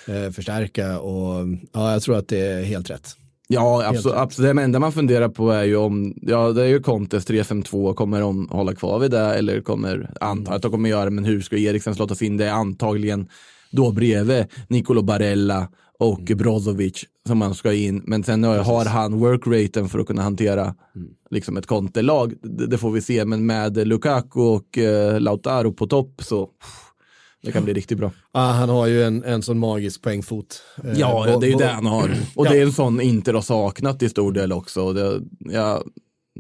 [0.08, 3.16] eh, förstärka och ja, jag tror att det är helt rätt.
[3.54, 4.18] Ja, absolut.
[4.18, 4.56] absolut.
[4.56, 8.22] Det enda man funderar på är ju om, ja det är ju Contes 3-5-2, kommer
[8.22, 11.58] de hålla kvar vid det eller kommer, antar att de kommer göra men hur ska
[11.58, 12.38] Eriksen slottas in?
[12.38, 13.28] Det är antagligen
[13.72, 15.68] då bredvid Nicolo Barella
[16.00, 16.38] och Mm.
[16.38, 18.02] Brozovic som man ska in.
[18.06, 20.62] Men sen har har han workraten för att kunna hantera
[20.96, 21.08] Mm.
[21.30, 22.34] liksom ett Conte-lag.
[22.44, 26.50] Det, det får vi se, men med Lukaku och eh, Lautaro på topp så
[27.44, 28.12] det kan bli riktigt bra.
[28.32, 30.62] Ah, han har ju en, en sån magisk poängfot.
[30.84, 32.12] Eh, Ja, bo- det är ju bo- det han har.
[32.36, 32.52] Och Ja.
[32.52, 34.94] det är en sån Inter har saknat i stor del också.
[34.94, 35.84] Det, ja,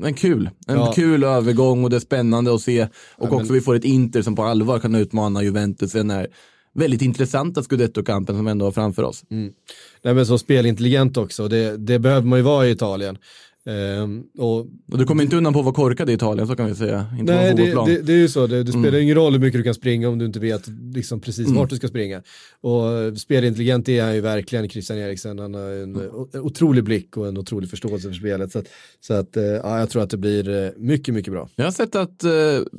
[0.03, 0.93] en kul, en Ja.
[0.95, 2.81] kul övergång och det är spännande att se.
[2.83, 6.27] Och Ja, också men- vi får ett Inter som på allvar kan utmana Juventus när
[6.73, 9.23] väldigt intressanta scudetto-kampen som ändå har framför oss.
[9.29, 13.17] Nej men så spelintelligent också, det, det behöver man ju vara i Italien.
[13.65, 14.57] Ehm, och
[14.91, 17.05] Och du kommer inte undan på att vara korkad i Italien, så kan vi säga.
[17.19, 18.47] Inte Nej, det, det, det är ju så.
[18.47, 19.01] Det, det spelar Mm.
[19.01, 21.75] ingen roll hur mycket du kan springa om du inte vet liksom precis vart du
[21.75, 22.21] ska springa.
[22.61, 25.39] Och spelintelligent är han ju verkligen, Christian Eriksen.
[25.39, 26.09] Han har en Mm.
[26.33, 28.51] otrolig blick och en otrolig förståelse för spelet.
[28.51, 28.67] Så, att,
[28.99, 31.49] så att, eh, ja, jag tror att det blir eh, mycket, mycket bra.
[31.55, 32.31] Jag har sett att eh,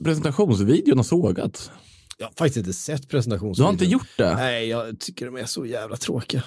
[0.05, 1.71] presentationsvideon har sågat.
[2.19, 3.67] Jag har faktiskt inte sett Du presentationsvideon.
[3.67, 4.35] har inte gjort det?
[4.35, 6.43] Nej, jag tycker de är så jävla tråkiga.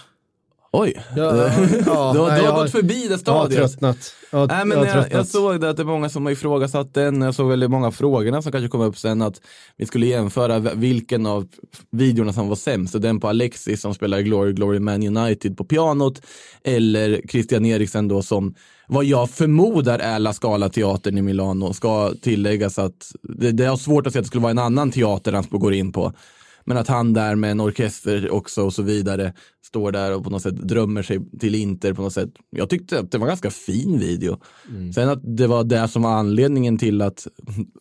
[0.78, 0.93] Oj.
[1.15, 1.36] Ja,
[1.86, 3.59] ja, du har, nej, du har gått förbi det Jag har stadiet.
[3.59, 3.97] tröttnat.
[4.32, 6.93] Jag, Nej, men jag jag, jag såg det att det är många som har ifrågasatt
[6.93, 7.21] den.
[7.21, 9.41] Jag såg väldigt många frågorna som kanske kom upp sen att
[9.78, 11.47] vi skulle jämföra vilken av
[11.91, 13.01] videorna som var sämst.
[13.01, 16.21] Den på Alexis som spelar Glory Glory Man United på pianot
[16.63, 18.55] eller Christian Eriksen då som
[18.88, 21.73] vad jag förmodar är La Scala-teatern i Milano.
[21.73, 24.91] Ska tilläggas att det, det är svårt att säga att det skulle vara en annan
[24.91, 26.13] teater han går in på.
[26.66, 29.34] Men att han där med en orkester också och så vidare
[29.66, 32.30] står där och på något sätt drömmer sig till Inter på något sätt.
[32.49, 34.39] Jag tyckte att det var en ganska fin video.
[34.95, 37.28] Sen att det var det som var anledningen till att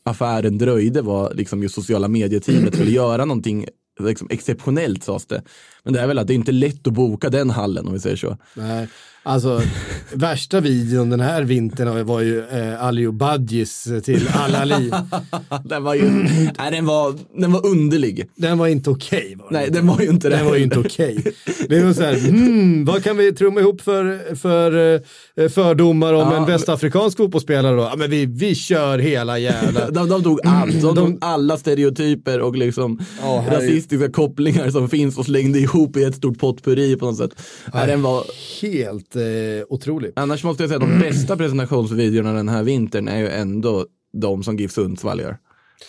[0.02, 3.66] affären dröjde var liksom just sociala medieteamet skulle göra någonting
[4.00, 5.42] liksom exceptionellt sades det.
[5.84, 8.00] Men det är väl att det är inte lätt att boka den hallen om vi
[8.00, 8.36] säger så.
[8.54, 8.88] Nej,
[9.22, 9.62] alltså
[10.14, 14.90] värsta videon den här vintern var ju eh, Aliou Badjis till Al-Ali.
[15.64, 16.10] den var ju,
[16.58, 18.28] nej, den var, den var underlig.
[18.36, 19.36] Den var inte okej.
[19.38, 20.36] den Nej, den var ju inte det.
[20.36, 21.24] Den var ju inte okej.
[21.68, 24.94] Det var så här, hmm, vad kan vi trumma ihop för, för
[25.36, 27.82] eh, fördomar om Ja, en västafrikansk fotbollsspelare då?
[27.82, 29.90] Ja, men vi, vi kör hela jävla...
[29.90, 34.88] De, de tog allt, de, De- tog alla stereotyper och liksom är- rasistiska kopplingar som
[34.88, 37.42] finns och slängde ihop i ett stort potpurri på något sätt.
[37.74, 38.24] Nej, den var,
[38.62, 39.22] Helt eh,
[39.68, 40.12] otrolig.
[40.16, 44.42] annars måste jag säga att de bästa presentationsvideorna den här vintern är ju ändå de
[44.44, 45.38] som GIF Sundsvall gör.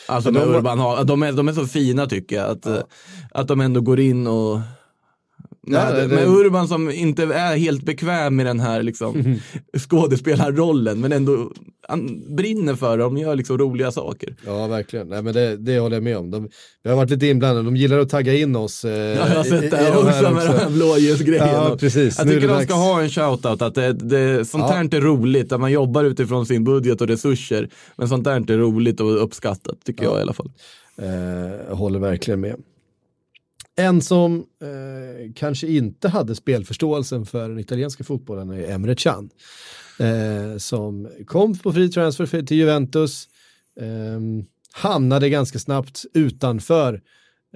[0.07, 2.49] Alltså Ja, de Urban de är, de är så fina tycker jag.
[2.49, 2.79] Att, eh,
[3.31, 4.59] att de ändå går in och
[5.67, 9.39] Ja, med, det- med Urban som inte är helt bekväm med den här liksom,
[9.89, 11.51] skådespelarrollen men ändå
[11.87, 14.35] han brinner för det, de gör liksom roliga saker.
[14.45, 15.07] Ja, verkligen.
[15.07, 16.31] Nej, men det, det håller jag med om.
[16.31, 16.49] De,
[16.83, 17.63] vi har varit lite inblandade.
[17.65, 18.85] De gillar att tagga in oss.
[18.85, 21.47] Eh, Ja, jag har i- sett i- det i de också med den här blåljusgrejen.
[21.47, 22.17] Ja, precis.
[22.17, 24.73] Jag Nu tycker det de ska ha en shoutout att det, det, sånt Ja.
[24.75, 27.69] här är roligt, att man jobbar utifrån sin budget och resurser.
[27.97, 30.51] Men sånt här är roligt och uppskattat, tycker jag i alla fall.
[31.01, 32.55] Eh, håller verkligen med.
[33.75, 39.29] En som eh, kanske inte hade spelförståelsen för den italienska fotbollen är Emre Can.
[39.99, 43.27] Eh, som kom på fri transfer till Juventus.
[43.79, 47.01] Eh, hamnade ganska snabbt utanför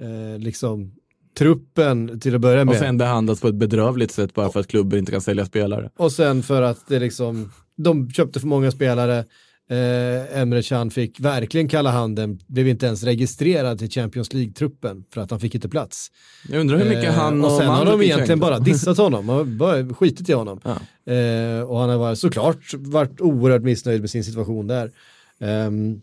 [0.00, 0.92] eh, liksom,
[1.38, 2.72] truppen till att börja med.
[2.72, 5.90] Och sen behandlas på ett bedrövligt sätt bara för att klubben inte kan sälja spelare.
[5.96, 9.24] Och sen för att det liksom, de köpte för många spelare.
[9.70, 15.20] Eh, Emre Can fick verkligen kalla handen, blev inte ens registrerad till Champions League-truppen för
[15.20, 16.10] att han fick inte plats.
[16.48, 19.30] Jag undrar hur mycket Eh, han och, och sen har de egentligen bara dissat honom,
[19.30, 20.60] och bara skitit i honom.
[20.64, 20.70] Ja.
[21.12, 24.92] Eh, och han har varit, såklart varit oerhört missnöjd med sin situation där.
[25.40, 26.00] Ehm,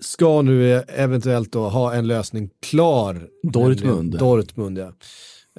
[0.00, 3.28] ska nu eventuellt då ha en lösning klar.
[3.42, 3.84] Dortmund.
[3.84, 4.92] nämligen Dortmund, ja.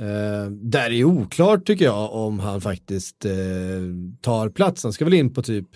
[0.01, 3.31] Eh, där är oklart tycker jag om han faktiskt eh,
[4.21, 4.83] tar plats.
[4.83, 5.67] Han ska väl in på typ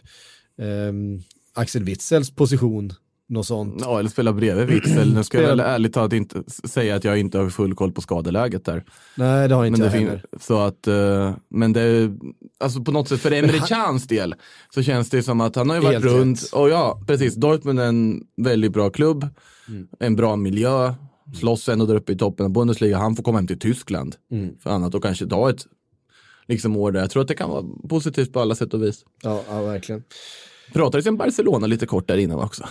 [1.53, 2.93] Axel Witzels position,
[3.29, 3.75] något sånt.
[3.81, 5.13] Ja, eller spela bredvid Witzel.
[5.13, 7.91] Nu ska jag väl Spela- ärligt talat inte säga att jag inte har full koll
[7.91, 8.83] på skadeläget där.
[9.15, 10.25] Nej, det har inte Men, jag heller.
[10.39, 12.11] så att, eh, men det
[12.59, 14.35] alltså på något sätt, för Emre han- Cans del
[14.73, 16.53] så känns det som att han har ju varit Helt runt, rätt.
[16.53, 19.27] och ja, precis, Dortmund är en väldigt bra klubb,
[19.67, 19.87] Mm.
[19.99, 20.93] en bra miljö,
[21.39, 24.49] slåss ändå där uppe i toppen av Bundesliga, han får komma hem till Tyskland Mm.
[24.59, 25.65] för annat och kanske ta ett
[26.47, 26.99] liksom år där.
[26.99, 29.05] Jag tror att det kan vara positivt på alla sätt och vis.
[29.23, 30.03] Ja, ja verkligen.
[30.73, 32.63] Pratades om Barcelona lite kort där innan också.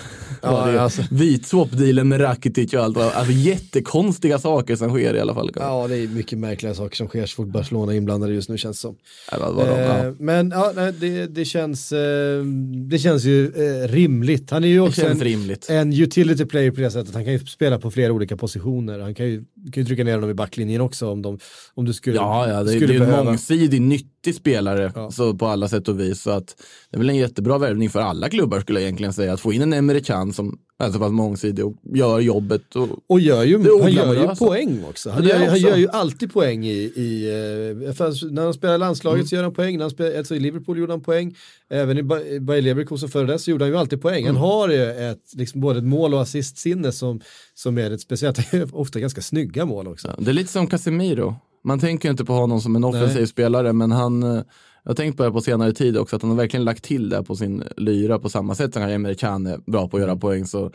[0.42, 1.02] Ja, ju alltså.
[1.10, 2.96] Vitswap-dealen med Rakitic och allt.
[2.96, 5.50] Alltså jättekonstiga saker som sker i alla fall.
[5.56, 8.58] Ja, det är mycket märkliga saker som sker så fort Barcelona är inblandade just nu
[8.58, 8.96] känns det som.
[9.32, 9.60] Ja, de?
[9.68, 10.14] Eh, Ja.
[10.18, 12.44] Men ja, det, det, känns, eh,
[12.90, 14.50] det känns ju eh, rimligt.
[14.50, 15.66] Han är ju också en, rimligt.
[15.70, 17.14] en utility player på det sättet.
[17.14, 18.98] Han kan ju spela på flera olika positioner.
[18.98, 21.38] Han kan ju, kan ju trycka ner honom i backlinjen också om, de,
[21.74, 23.24] om du skulle, Ja, ja det, skulle det är en behöva.
[23.24, 26.22] mångsidig, nyttig spelare så på alla sätt och vis.
[26.22, 26.46] Så att
[26.90, 29.32] det är väl en jättebra värvning för alla klubbar skulle jag egentligen säga.
[29.32, 32.76] Att få in en Emre Can som är så pass mångsidig och gör jobbet.
[32.76, 35.10] Och, Och gör ju, han gör ju poäng också.
[35.10, 35.50] Han, gör, också.
[35.50, 37.94] han gör ju alltid poäng i, i eh,
[38.30, 39.26] när han spelar i landslaget Mm.
[39.26, 41.36] så gör han poäng, när han spelar, alltså i Liverpool gjorde han poäng,
[41.70, 42.02] även i
[42.40, 44.22] Bayer Leverkusen före det så gjorde han ju alltid poäng.
[44.24, 44.36] Mm.
[44.36, 47.20] Han har ju ett, liksom både ett mål och assistsinne som,
[47.54, 48.38] som är ett speciellt,
[48.72, 50.08] ofta ganska snygga mål också.
[50.08, 51.34] ja, det är lite som Casemiro.
[51.64, 53.26] Man tänker ju inte på honom som en offensiv Nej.
[53.26, 54.42] spelare men han eh,
[54.84, 57.08] jag har tänkt på det på senare tid också, att han har verkligen lagt till
[57.08, 60.08] det på sin lyra på samma sätt som Emre Can är bra på att Mm.
[60.08, 60.72] göra poäng så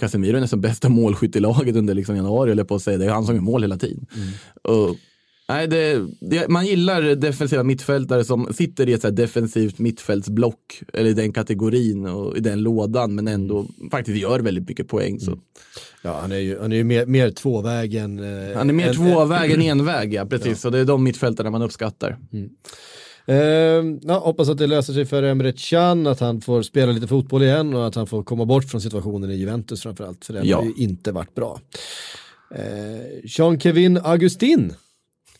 [0.00, 2.98] Casemiro är nästan bästa målskytt i laget under liksom januari, eller på att säga.
[2.98, 4.06] Det är han som gör mål hela tiden.
[4.62, 4.96] Och,
[5.48, 11.12] nej, det, det, man gillar defensiva mittfältare som sitter i ett defensivt mittfältsblock, eller i
[11.12, 15.20] den kategorin och i den lådan, men ändå faktiskt gör väldigt mycket poäng.
[15.20, 15.38] Så.
[16.02, 18.18] Ja, han är ju, han är ju mer, mer tvåvägen.
[18.18, 20.60] eh, Han är mer än- tvåväg än enväg, ja, precis.
[20.60, 22.18] Så det är de mittfältarna man uppskattar.
[23.30, 27.06] Eh, ja, hoppas att det löser sig för Emre Can, att han får spela lite
[27.06, 30.46] fotboll igen och att han får komma bort från situationen i Juventus framförallt, för den
[30.46, 30.56] Ja.
[30.56, 31.60] har ju inte varit bra.
[32.54, 32.62] Eh,
[33.24, 34.74] Jean-Kevin Augustin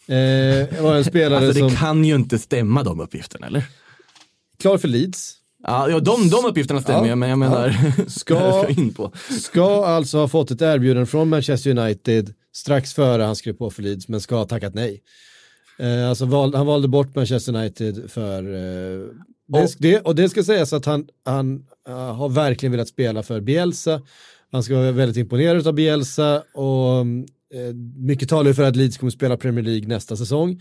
[0.06, 3.64] eh, var en spelare Alltså det som, kan ju inte stämma de uppgifterna, eller?
[4.58, 7.76] klar för Leeds, Ja, ja de, de uppgifterna stämmer Ja, men jag menar,
[8.08, 8.34] Ska-
[8.68, 9.10] jag ska
[9.40, 13.82] ska alltså ha fått ett erbjudande från Manchester United strax före han skrev på för
[13.82, 15.00] Leeds, men ska ha tackat nej.
[15.80, 19.00] Eh, alltså val, han valde bort Manchester United för eh,
[19.62, 23.40] Och- det, och det ska sägas att han, han eh, har verkligen velat spela för
[23.40, 24.02] Bielsa.
[24.52, 26.98] Han ska vara väldigt imponerad av Bielsa och
[27.54, 30.60] eh, mycket talar ju för att Leeds kommer spela Premier League nästa säsong.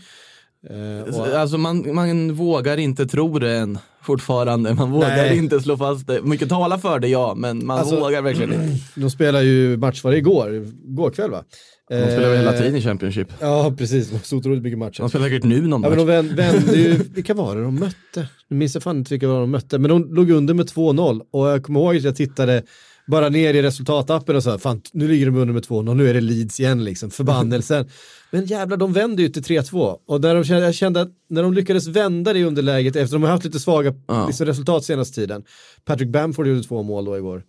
[0.70, 4.74] Eh, och, Alltså man, man vågar inte tro det än fortfarande.
[4.74, 5.38] Man vågar Nej.
[5.38, 6.22] inte slå fast det.
[6.22, 8.82] Mycket talar för det, ja, men man Alltså- vågar verkligen inte.
[9.00, 11.44] de spelar ju match varje igår, igår kväll va?
[11.88, 13.28] De spelar väl hela Eh, tiden i Championship.
[13.40, 14.08] Ja, precis.
[14.08, 15.00] Det var så otroligt mycket matcher.
[15.00, 15.96] De spelar säkert nu någon Ja, match.
[15.98, 18.28] men de vän- vände ju, vilka var det de mötte?
[18.48, 21.20] Nu minns jag fan inte vilka var de mötte, men de låg under med 2-0
[21.30, 22.62] och jag kommer ihåg att jag tittade
[23.10, 26.14] bara ner i resultatappen och sa, fan nu ligger de under med 2-0, nu är
[26.14, 27.88] det Leeds igen liksom, förbannelsen.
[28.30, 31.42] men jävlar, de vände ju till 3-2 och där de kände, jag kände att när
[31.42, 34.26] de lyckades vända det i underläget, efter de har haft lite svaga Ja.
[34.26, 35.42] liksom, resultat senaste tiden,
[35.84, 37.42] Patrick Bamford gjorde två mål då igår.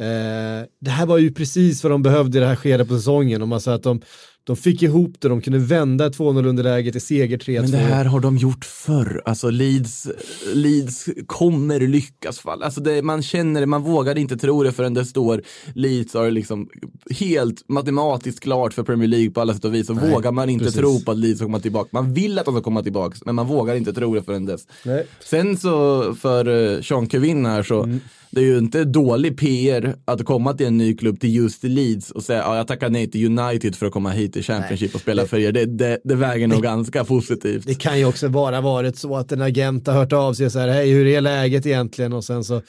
[0.00, 3.42] Eh, det här var ju precis vad de behövde i det här skedet på säsongen,
[3.42, 4.00] om man sa att de
[4.44, 7.60] de fick ihop det, de kunde vända ett 2-0 underläge till seger 3-2.
[7.60, 9.22] Men det här har de gjort förr.
[9.24, 10.08] Alltså Leeds,
[10.54, 12.38] Leeds kommer lyckas.
[12.38, 12.62] Fall.
[12.62, 15.42] Alltså det, man känner det, man vågar inte tro det förrän det står
[15.74, 16.68] Leeds har liksom
[17.10, 19.86] helt matematiskt klart för Premier League på alla sätt och vis.
[19.86, 20.80] Så Nej, vågar man inte precis.
[20.80, 21.88] tro på att Leeds ska komma tillbaka.
[21.92, 24.66] Man vill att de ska komma tillbaka, men man vågar inte tro det förrän dess.
[24.84, 25.06] Nej.
[25.24, 28.00] Sen så för uh, Sean Kevin här så, Mm.
[28.32, 32.10] Det är ju inte dålig PR att komma till en ny klubb, till just Leeds
[32.10, 35.00] och säga ja, jag tackar nej till United för att komma hit till Championship och
[35.00, 35.52] spela för er.
[35.52, 37.66] Det, det, det väger nog ganska positivt.
[37.66, 40.58] Det kan ju också bara varit så att en agent har hört av sig så
[40.58, 42.62] här, hej hur är läget egentligen och sen så,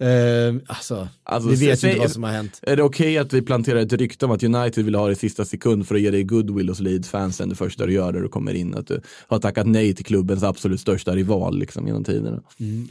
[0.00, 2.60] eh, alltså, Alltså, vi vet ju inte vad som har hänt.
[2.62, 5.16] Är det okej att vi planterar ett rykte om att United vill ha det i
[5.16, 8.28] sista sekund för att ge dig goodwill hos Leeds-fansen det första du gör när du
[8.28, 8.74] kommer in?
[8.74, 12.42] Att du har tackat nej till klubbens absolut största rival liksom genom tiderna.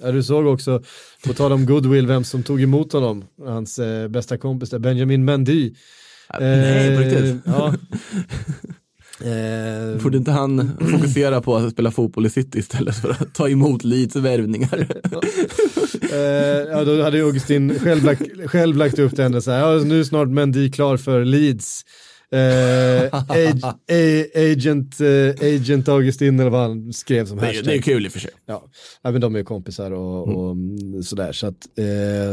[0.02, 0.84] Ja, du såg också,
[1.26, 5.26] på tal om goodwill, vem som tog emot honom, hans eh, bästa kompis där, Benjamin
[5.26, 5.74] Mendy.
[6.40, 7.24] nej, på riktigt.
[7.24, 7.74] Eh, Ja.
[9.22, 13.50] Eh, Borde inte han fokusera på att spela fotboll i City istället för att ta
[13.50, 14.88] emot Leeds värvningar?
[16.12, 16.20] Eh,
[16.72, 20.00] ja, då hade ju Augustin själv lagt, själv lagt upp den så här, ja, nu
[20.00, 21.86] är snart Mendy klar för Leeds.
[22.32, 23.74] Eh, ag, a,
[24.36, 27.66] agent, eh, agent Augustin eller vad han skrev som Det hashtag.
[27.66, 28.32] det är kul i och för sig.
[28.46, 28.64] Ja,
[29.02, 31.32] ja men de är kompisar och, och mm, sådär.
[31.32, 31.86] Så att eh,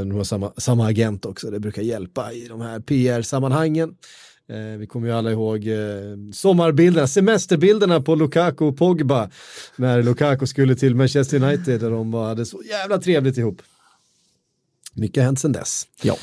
[0.07, 1.51] de har samma, samma agent också.
[1.51, 3.95] Det brukar hjälpa i de här PR-sammanhangen.
[4.49, 5.76] Eh, vi kommer ju alla ihåg eh,
[6.32, 9.30] sommarbilderna, semesterbilderna på Lukaku och Pogba.
[9.76, 13.62] När Lukaku skulle till Manchester United och de hade så jävla trevligt ihop.
[14.95, 15.86] Mycket har hänt sedan dess.
[16.03, 16.16] Ja.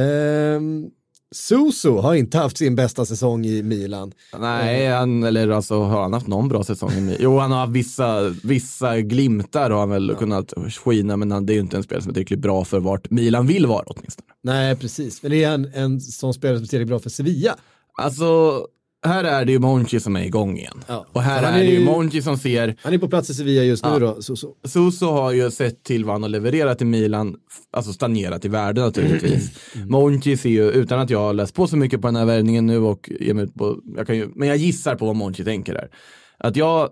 [0.00, 0.90] Ehm,
[1.32, 4.12] Suso har inte haft sin bästa säsong i Milan.
[4.40, 6.90] Nej, han, eller alltså har han haft någon bra säsong?
[6.90, 10.52] i Mi- Jo, han har haft vissa, vissa glimtar har han väl kunnat
[10.84, 13.10] skina, men han, det är ju inte en spelare som är tillräckligt bra för vart
[13.10, 14.26] Milan vill vara åtminstone.
[14.42, 15.22] Nej, precis.
[15.22, 17.56] Men det är en, en sån spelare som är tillräckligt bra för Sevilla.
[17.98, 18.60] Alltså,
[19.04, 20.84] här är det ju Monchi som är igång igen.
[20.86, 21.06] Ja.
[21.12, 23.62] Och här är, är det ju Monchi som ser, Han är på plats i Sevilla
[23.62, 23.98] just nu Ja.
[23.98, 24.22] då.
[24.22, 24.54] Så, så.
[24.64, 27.36] Suso har ju sett till vad han har levererat i Milan,
[27.72, 29.50] alltså stagnerat i värde naturligtvis.
[29.88, 32.66] Monchi ser ju, utan att jag har läst på så mycket på den här värvningen
[32.66, 35.44] nu och ger mig ut på, jag kan ju, men jag gissar på vad Monchi
[35.44, 35.88] tänker här.
[36.38, 36.88] Att jag,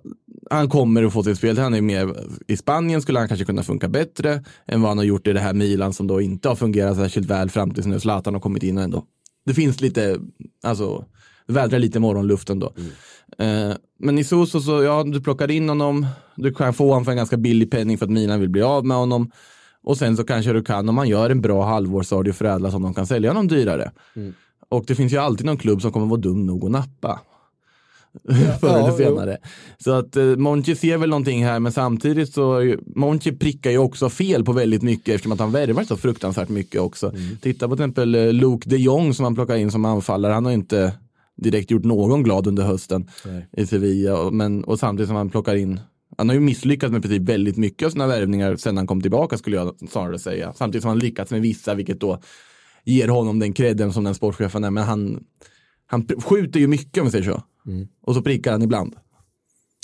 [0.51, 2.09] han kommer att få sitt spel, han är med
[2.49, 5.41] i Spanien skulle han kanske kunna funka bättre än vad han har gjort i det
[5.41, 8.63] här Milan som då inte har fungerat särskilt väl fram tills nu Zlatan har kommit
[8.63, 9.05] in ändå.
[9.47, 10.19] Det finns lite,
[10.65, 11.05] alltså,
[11.51, 12.73] det vädrar lite morgonluften då.
[13.39, 17.13] Eh, men i Soso så, ja, du plockar in honom, du kan få honom för
[17.13, 19.31] en ganska billig penning för att Milan vill bli av med honom.
[19.83, 22.95] Och sen så kanske du kan, om man gör en bra halvårsradio förädla som de
[22.95, 23.91] kan sälja honom dyrare.
[24.69, 27.21] Och det finns ju alltid någon klubb som kommer vara dum nog att nappa.
[28.61, 28.97] Förr ja, eller jo.
[28.97, 29.39] senare.
[29.79, 34.11] Så att eh, Monchi ser väl någonting här, men samtidigt så, Monchi prickar ju också
[34.11, 37.09] fel på väldigt mycket eftersom att han värvar så fruktansvärt mycket också.
[37.09, 37.37] Mm.
[37.37, 40.45] Titta på till exempel eh, Luke de Jong som han plockar in som anfallare, han
[40.45, 40.93] har inte
[41.41, 43.49] direkt gjort någon glad under hösten Nej.
[43.53, 44.31] i Sevilla.
[44.31, 45.81] Men, och samtidigt som han plockar in,
[46.19, 49.39] han har ju misslyckats med precis väldigt mycket av sina värvningar sen han kom tillbaka
[49.39, 50.53] skulle jag snarare säga.
[50.53, 52.21] Samtidigt som han lyckats med vissa, vilket då
[52.85, 54.71] ger honom den credden som den sportchefen är.
[54.71, 55.25] Men han,
[55.87, 57.43] han skjuter ju mycket om vi säger så.
[58.03, 58.97] Och så prickar han ibland.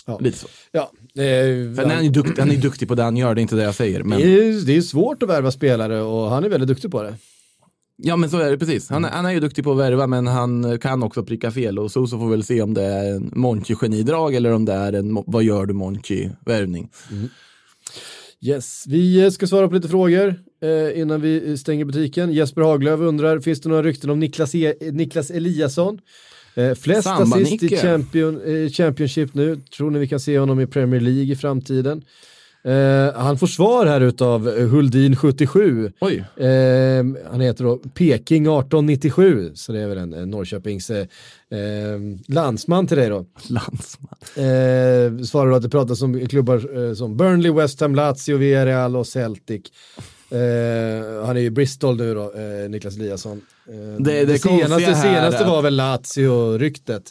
[0.07, 0.19] Ja.
[0.19, 0.47] Lite så.
[0.73, 3.43] Ja, För han är ju duktig, han är duktig på det han gör, det är
[3.43, 4.03] inte det jag säger.
[4.03, 7.03] Men, det, är, det är svårt att värva spelare och han är väldigt duktig på
[7.03, 7.15] det.
[7.97, 8.91] Ja men så är det precis.
[8.91, 11.79] Han, är- han är ju duktig på att värva men han kan också pricka fel
[11.79, 14.73] och så, så får vi väl se om det är en Monchi-genidrag eller om det
[14.73, 16.89] är en vad gör du Monchi-värvning.
[18.41, 22.33] Yes, vi eh, ska svara på lite frågor eh, innan vi stänger butiken.
[22.33, 25.99] Jesper Haglöf undrar, finns det några rykten om Niklas, e Niklas Eliasson?
[26.55, 27.77] Eh, flest Samba assist i Nicke.
[27.77, 29.57] champion, eh, Championship nu.
[29.77, 32.03] Tror ni vi kan se honom i Premier League i framtiden?
[32.67, 35.93] Eh, han får svar här utav eh, Huldin77.
[36.01, 36.25] Oj.
[36.47, 40.99] Eh, han heter då Peking 1897, så det är väl en, en Norrköpings eh,
[41.51, 41.59] eh,
[42.29, 43.27] landsman till dig då.
[43.49, 44.15] Landsman.
[44.37, 48.97] Eh, svarar då att det pratas om klubbar eh, som Burnley, West Ham, Lazio, Villarreal
[48.97, 49.63] och Celtic.
[50.31, 52.33] Eh, han är ju Bristol nu då,
[52.69, 53.41] Niklas Eliasson.
[53.69, 57.03] Eh, Det- det senaste, senaste var väl Lazio-ryktet.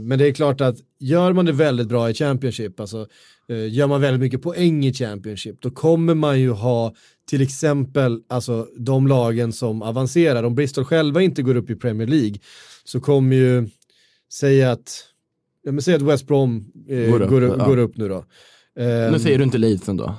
[0.00, 3.06] Men det är klart att gör man det väldigt bra i Championship, alltså
[3.54, 6.94] gör man väldigt mycket poäng i Championship, då kommer man ju ha
[7.28, 10.42] till exempel alltså, de lagen som avancerar.
[10.42, 12.34] Om Bristol själva inte går upp i Premier League
[12.84, 13.68] så kommer ju,
[14.32, 15.04] säga att,
[15.62, 17.66] ja, men säg att West Brom eh, Går går, upp, upp, ja.
[17.66, 18.24] går upp nu då.
[18.76, 20.14] Nu säger du inte Leeds ändå.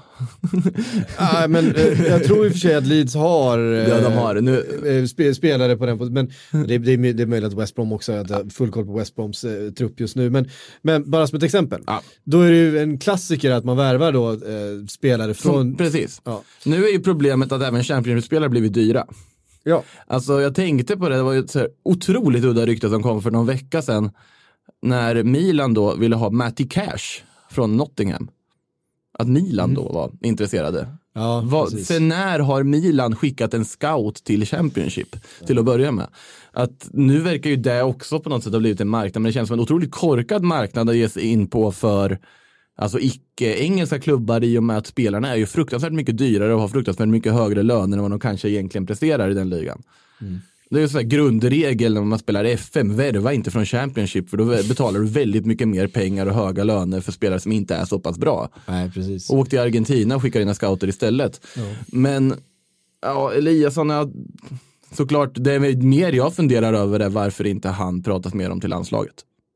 [1.20, 4.14] Nej, men eh, jag tror i och för sig att Leeds har, eh, Ja, de
[4.14, 4.36] har.
[4.42, 6.32] Nu, eh, spe, spelare på den positionen.
[6.52, 8.94] Men det, det, är, det är möjligt att West Brom också har full koll på
[8.94, 10.30] West Broms eh, trupp just nu.
[10.30, 10.50] Men,
[10.82, 11.82] men bara som ett exempel.
[11.88, 12.02] Ja.
[12.24, 15.76] Då är det ju en klassiker att man värvar då eh, spelare som, från...
[15.76, 16.22] precis.
[16.24, 16.42] Ja.
[16.66, 19.06] Nu är ju problemet att även Championship-spelare blivit dyra.
[19.64, 19.84] ja.
[20.08, 23.32] Alltså jag tänkte på det, det var ju ett otroligt udda rykte som kom för
[23.32, 24.12] någon vecka sedan.
[24.82, 28.28] När Milan då ville ha Matty Cash från Nottingham.
[29.20, 30.88] Att Milan då var intresserade.
[31.16, 35.16] Ja, Vad, sen när har Milan skickat en scout till Championship
[35.48, 36.08] till att börja med?
[36.52, 39.34] Att nu verkar ju det också på något sätt ha blivit en marknad, men det
[39.34, 42.20] känns som en otroligt korkad marknad att ge sig in på för
[42.76, 46.68] alltså icke-engelska klubbar i och med att spelarna är ju fruktansvärt mycket dyrare och har
[46.68, 49.82] fruktansvärt mycket högre löner än vad de kanske egentligen presterar i den ligan.
[50.74, 54.38] Det är ju så här grundregel när man spelar FM, värva inte från Championship för
[54.38, 57.86] då betalar du väldigt mycket mer pengar och höga löner för spelare som inte är
[57.86, 58.50] så pass bra.
[58.68, 59.30] Nej, precis.
[59.30, 61.42] Och åk till Argentina och skicka dina scouter istället.
[61.88, 62.36] Men
[63.02, 64.10] ja, Eliasson, ja,
[64.92, 68.70] såklart, det är mer jag funderar över är varför inte han pratas mer om till
[68.70, 69.16] landslaget.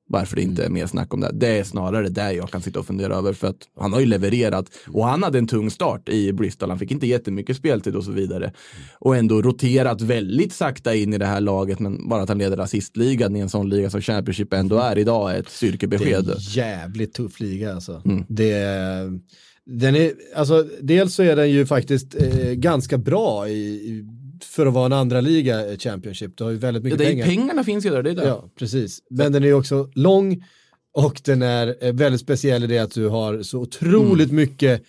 [0.10, 1.32] Varför det inte är mer snack om det.
[1.34, 4.06] Det är snarare det jag kan sitta och fundera över för att han har ju
[4.06, 6.70] levererat och han hade en tung start i Bristol.
[6.70, 8.54] Han fick inte jättemycket speltid och så vidare.
[9.00, 12.58] Och ändå roterat väldigt sakta in i det här laget men bara att han leder
[12.58, 16.30] assistligan i en sån liga som Championship ändå är idag är ett Det är styrkebesked.
[16.30, 18.02] en jävligt tuff liga alltså.
[18.06, 18.24] Mm.
[18.28, 18.54] Det,
[19.66, 20.66] den är, alltså.
[20.82, 24.06] Dels så är den ju faktiskt eh, ganska bra i, i,
[24.44, 26.38] för att vara en andra liga eh, Championship.
[26.38, 27.26] Du har ju väldigt Ja, mycket det är, pengar.
[27.26, 28.28] pengarna finns ju där, det är det.
[28.28, 29.00] Ja, precis.
[29.10, 30.44] Men den är ju också lång
[30.94, 34.36] och den är eh, väldigt speciell i det att du har så otroligt Mm.
[34.36, 34.84] mycket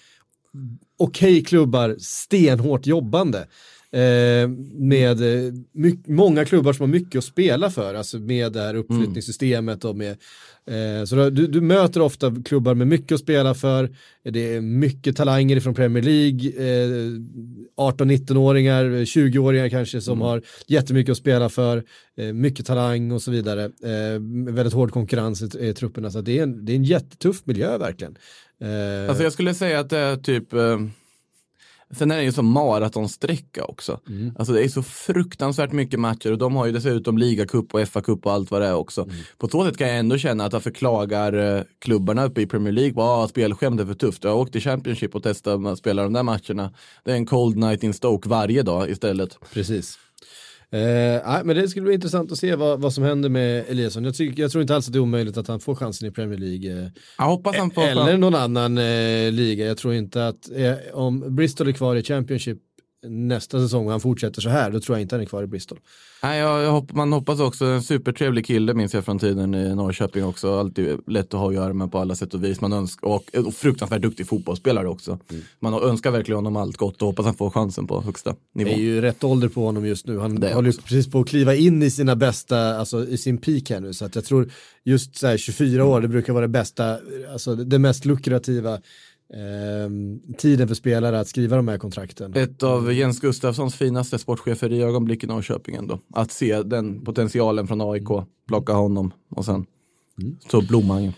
[0.98, 3.44] okej klubbar stenhårt jobbande.
[3.92, 8.60] Eh, med eh, my- många klubbar som har mycket att spela för, alltså med det
[8.60, 10.10] här uppflyttningssystemet och med
[10.66, 13.90] eh, så du, du möter ofta klubbar med mycket att spela för,
[14.24, 17.12] det är mycket talanger från Premier League, eh,
[17.76, 21.84] 18-19-åringar, 20-åringar kanske som har jättemycket att spela för,
[22.18, 24.20] eh, mycket talang och så vidare, eh,
[24.54, 27.78] väldigt hård konkurrens i, i trupperna, så det, är en, det är en jättetuff miljö
[27.78, 28.16] verkligen.
[29.08, 30.52] Alltså jag skulle säga att det är typ
[31.90, 34.00] Sen är det ju som maratonsträcka också.
[34.08, 34.32] Mm.
[34.38, 38.26] Alltså det är så fruktansvärt mycket matcher och de har ju dessutom ligacup och FA-cup
[38.26, 39.02] och allt vad det är också.
[39.02, 39.14] Mm.
[39.38, 42.72] På så sätt kan jag ändå känna att varför klagar eh, klubbarna uppe i Premier
[42.72, 44.24] League på att spelschemat är för tufft.
[44.24, 46.72] Jag har åkt till Championship och testat att spela de där matcherna.
[47.04, 49.38] Det är en cold night in Stoke varje dag istället.
[49.52, 49.98] Precis.
[50.72, 50.80] Eh,
[51.26, 54.04] nej, men det skulle bli intressant att se vad, vad som händer med Eliasson.
[54.04, 56.10] Jag, tycker, jag tror inte alls att det är omöjligt att han får chansen i
[56.10, 56.82] Premier League.
[56.82, 56.88] Eh,
[57.18, 59.66] Jag hoppas han får eller någon annan eh, liga.
[59.66, 62.58] Jag tror inte att eh, om Bristol är kvar i Championship
[63.06, 65.46] nästa säsong och han fortsätter så här, då tror jag inte han är kvar i
[65.46, 65.78] Bristol.
[66.22, 69.74] Nej, jag, jag hopp, man hoppas också, en supertrevlig kille minns jag från tiden i
[69.74, 70.58] Norrköping också.
[70.58, 72.60] Alltid lätt att ha att göra med på alla sätt och vis.
[72.60, 75.18] Man önskar, och, och fruktansvärt duktig fotbollsspelare också.
[75.60, 78.70] Man önskar verkligen honom allt gott och hoppas han får chansen på högsta nivå.
[78.70, 80.18] Det är ju rätt ålder på honom just nu.
[80.18, 80.82] Han håller också.
[80.82, 83.94] precis på att kliva in i sina bästa, alltså i sin peak här nu.
[83.94, 84.50] Så att jag tror
[84.84, 86.98] just så här 24 år, det brukar vara det bästa,
[87.32, 88.78] alltså det mest lukrativa
[89.34, 92.36] ehm, tiden för spelare att skriva de här kontrakten.
[92.36, 96.00] Ett av Jens Gustafssons finaste sportchefer i ögonblick i Norrköping ändå.
[96.14, 98.08] Att se den potentialen från AIK,
[98.48, 99.66] plocka honom och sen
[100.50, 101.12] så blommar han ju.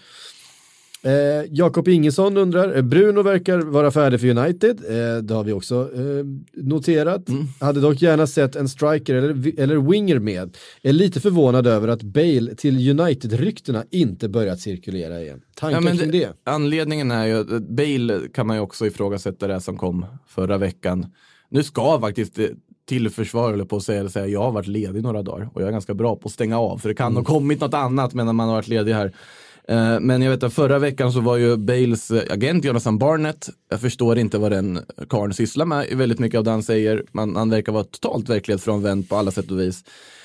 [1.03, 5.53] Eh, Jakob Ingesson undrar, eh, Bruno verkar vara färdig för United, eh, det har vi
[5.53, 6.25] också eh,
[6.63, 7.27] noterat.
[7.61, 10.57] Hade dock gärna sett en striker eller, eller winger med.
[10.83, 15.41] Är lite förvånad över att Bale till United-ryktena inte börjat cirkulera igen.
[15.55, 16.33] Tankar Ja, kring det?
[16.45, 21.07] Anledningen är ju, att Bale kan man ju också ifrågasätta det som kom förra veckan.
[21.49, 22.47] Nu ska faktiskt eh,
[22.89, 25.69] till försvar eller på att säga, säga jag har varit ledig några dagar och jag
[25.69, 28.37] är ganska bra på att stänga av för det kan ha kommit något annat medan
[28.37, 29.13] man har varit ledig här.
[29.71, 33.49] Eh, men jag vet att förra veckan så var ju Bales eh, agent Jonathan Barnett,
[33.71, 37.05] jag förstår inte vad den karln sysslar med i väldigt mycket av det han säger.
[37.13, 39.85] Man, han verkar vara totalt verklighetsfrånvänd på alla sätt och vis.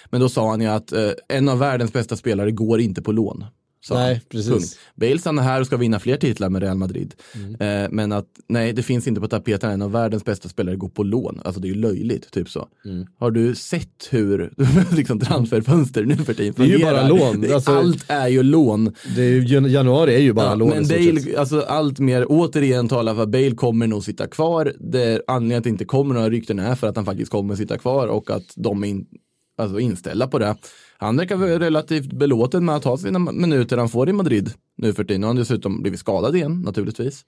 [0.09, 3.11] Men då sa han ju att eh, en av världens bästa spelare går inte på
[3.11, 3.45] lån
[3.87, 4.49] sa Nej, precis.
[4.51, 4.79] Punkt.
[4.95, 7.13] Bale stannar här och ska vinna fler titlar med Real Madrid.
[7.35, 7.83] Mm.
[7.83, 9.71] Eh, men att nej, det finns inte på tapeten.
[9.71, 11.41] En av världens bästa spelare går på lån.
[11.45, 12.67] Alltså det är ju löjligt, typ så.
[12.85, 13.05] Mm.
[13.19, 14.53] Har du sett hur
[14.95, 16.93] liksom, transferfönster nu för tiden Det är ju fungerar?
[16.93, 17.53] bara lån.
[17.53, 18.93] Alltså- Allt är ju lån.
[19.15, 20.87] det är ju, januari är ju bara Ja, lån men.
[20.87, 24.73] Bale, alltså allt mer, återigen talar för att Bale kommer nog sitta kvar.
[24.79, 27.77] Det anledningen att det inte kommer några rykten är för att han faktiskt kommer sitta
[27.77, 29.05] kvar och att de är in,
[29.57, 30.55] alltså inställda på det.
[30.97, 34.93] Han verkar vara relativt belåten med att ha sina minuter han får i Madrid nu
[34.93, 35.23] för tiden.
[35.23, 37.25] Och han dessutom blivit skadad igen naturligtvis.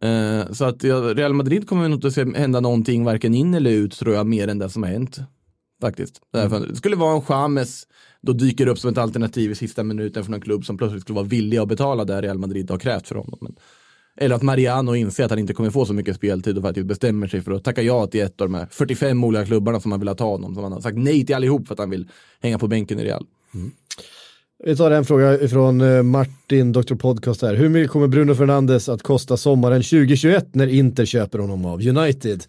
[0.00, 3.70] Eh, så att Real Madrid kommer nog inte att se hända någonting varken in eller
[3.70, 5.18] ut tror jag mer än det som har hänt.
[5.80, 6.20] Faktiskt.
[6.32, 7.86] Därför, Det skulle vara en James
[8.22, 11.16] då dyker upp som ett alternativ i sista minuten från en klubb som plötsligt skulle
[11.16, 13.38] vara villiga att betala det Real Madrid har krävt för honom.
[13.40, 13.56] Men,
[14.16, 17.28] eller att Mariano inser att han inte kommer få så mycket speltid och faktiskt bestämmer
[17.28, 20.00] sig för att tacka ja till ett av de här 45 olika klubbarna som han
[20.00, 20.54] vill ha ta honom.
[20.54, 22.08] Som han har sagt nej till allihop för att han vill
[22.40, 23.26] hänga på bänken i Real.
[23.54, 23.72] Mm.
[24.62, 26.94] Vi tar en fråga från eh, Martin, Dr.
[26.94, 27.54] Podcast här.
[27.54, 32.44] Hur mycket kommer Bruno Fernandes att kosta sommaren 2021 när Inter köper honom av United?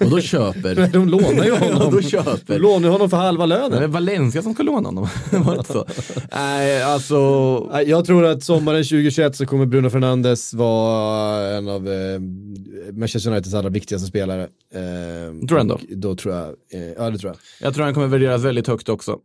[0.00, 0.88] Och då köper.
[0.92, 1.90] De lånar ju honom.
[1.92, 2.58] då De köper.
[2.58, 3.82] lånar ju honom för halva Det lönen.
[3.82, 5.08] är Valencia som ska låna honom.
[5.32, 5.86] Var det så?
[6.34, 7.14] Nej, alltså.
[7.86, 12.20] Jag tror att sommaren 2021 så kommer Bruno Fernandes vara en av eh,
[12.98, 14.42] Manchester Uniteds allra viktigaste spelare.
[14.42, 15.74] Eh, Tror du ändå?
[15.74, 17.66] och Då tror jag, eh, ja det tror jag.
[17.66, 19.18] Jag tror han kommer värderas väldigt högt också.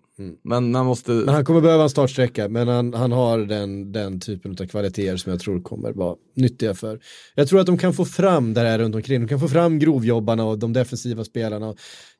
[0.43, 1.11] Men han måste.
[1.11, 5.18] Men han kommer behöva en startsträcka, men han, han har den, den typen av kvaliteter
[5.18, 6.99] som jag tror kommer vara nyttiga för.
[7.36, 9.80] Jag tror att de kan få fram det här runt omkring, de kan få fram
[9.80, 11.68] grovjobbarna och de defensiva spelarna.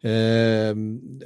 [0.02, 0.76] Eh,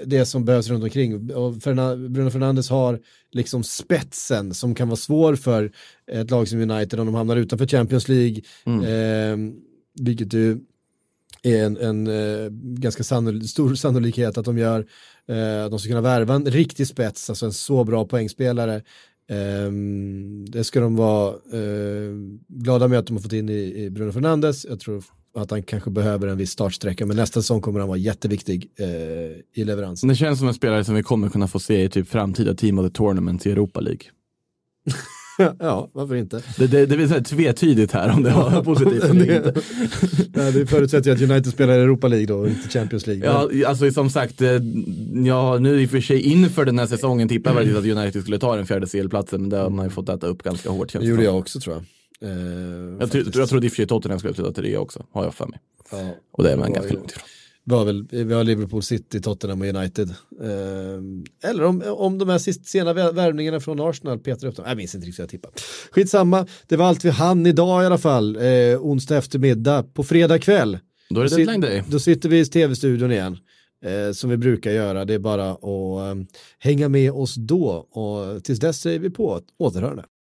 [0.05, 1.33] det som behövs runt omkring.
[1.33, 2.99] Och Bruno Fernandes har
[3.31, 5.71] liksom spetsen som kan vara svår för
[6.11, 8.41] ett lag som United om de hamnar utanför Champions League.
[8.65, 9.37] Eh,
[9.99, 10.59] vilket ju
[11.43, 14.79] är en, en eh, ganska sannol stor sannolikhet att de gör.
[15.27, 18.81] Eh, de ska kunna värva en riktig spets, alltså en så bra poängspelare.
[19.29, 22.11] Ehm, det ska de vara eh,
[22.47, 24.65] glada med att de har fått in i, i Bruno Fernandes.
[24.65, 25.03] Jag tror
[25.35, 28.87] att han kanske behöver en viss startsträcka, men nästa säsong kommer han vara jätteviktig eh,
[29.61, 30.09] i leveransen.
[30.09, 32.79] Det känns som en spelare som vi kommer kunna få se i typ framtida Team
[32.79, 34.03] of the Tournament i Europa League.
[35.59, 36.41] ja, varför inte?
[36.57, 39.53] Det, det, det är tvetydigt här om det var positivt eller inte.
[40.33, 43.25] Ja, det förutsätter ju att United spelar i Europa League då, inte Champions League.
[43.25, 44.49] Ja, alltså som sagt, eh,
[45.25, 48.21] ja, nu i och för sig inför den här säsongen tippade jag faktiskt att United
[48.21, 50.93] skulle ta den fjärde CL-platsen, men det har man ju fått äta upp ganska hårt.
[50.93, 51.83] det gjorde jag också tror jag.
[52.29, 52.37] Eh,
[52.99, 55.47] Jag, jag trodde i och för sig Tottenham skulle sluta det också, har jag för
[55.47, 55.59] mig.
[55.91, 55.97] Ja.
[56.31, 57.23] Och det är man ganska långt ifrån.
[57.63, 60.09] Vi har, väl, vi har Liverpool City, Tottenham och United.
[60.41, 64.65] Eh, eller om, om de här sist, sena vär- värvningarna från Arsenal petar upp dem.
[64.67, 65.51] Jag minns inte riktigt vad jag tippar.
[65.91, 68.35] Skitsamma, det var allt vi hann idag i alla fall.
[68.35, 69.83] Eh, onsdag eftermiddag.
[69.93, 70.79] På fredag kväll.
[71.09, 71.83] Då är det deadline day.
[71.89, 73.37] Då sitter vi i tv-studion igen.
[73.85, 75.05] Eh, som vi brukar göra.
[75.05, 76.23] Det är bara att eh,
[76.59, 77.67] hänga med oss då.
[77.91, 80.03] Och tills dess säger vi på återhörande.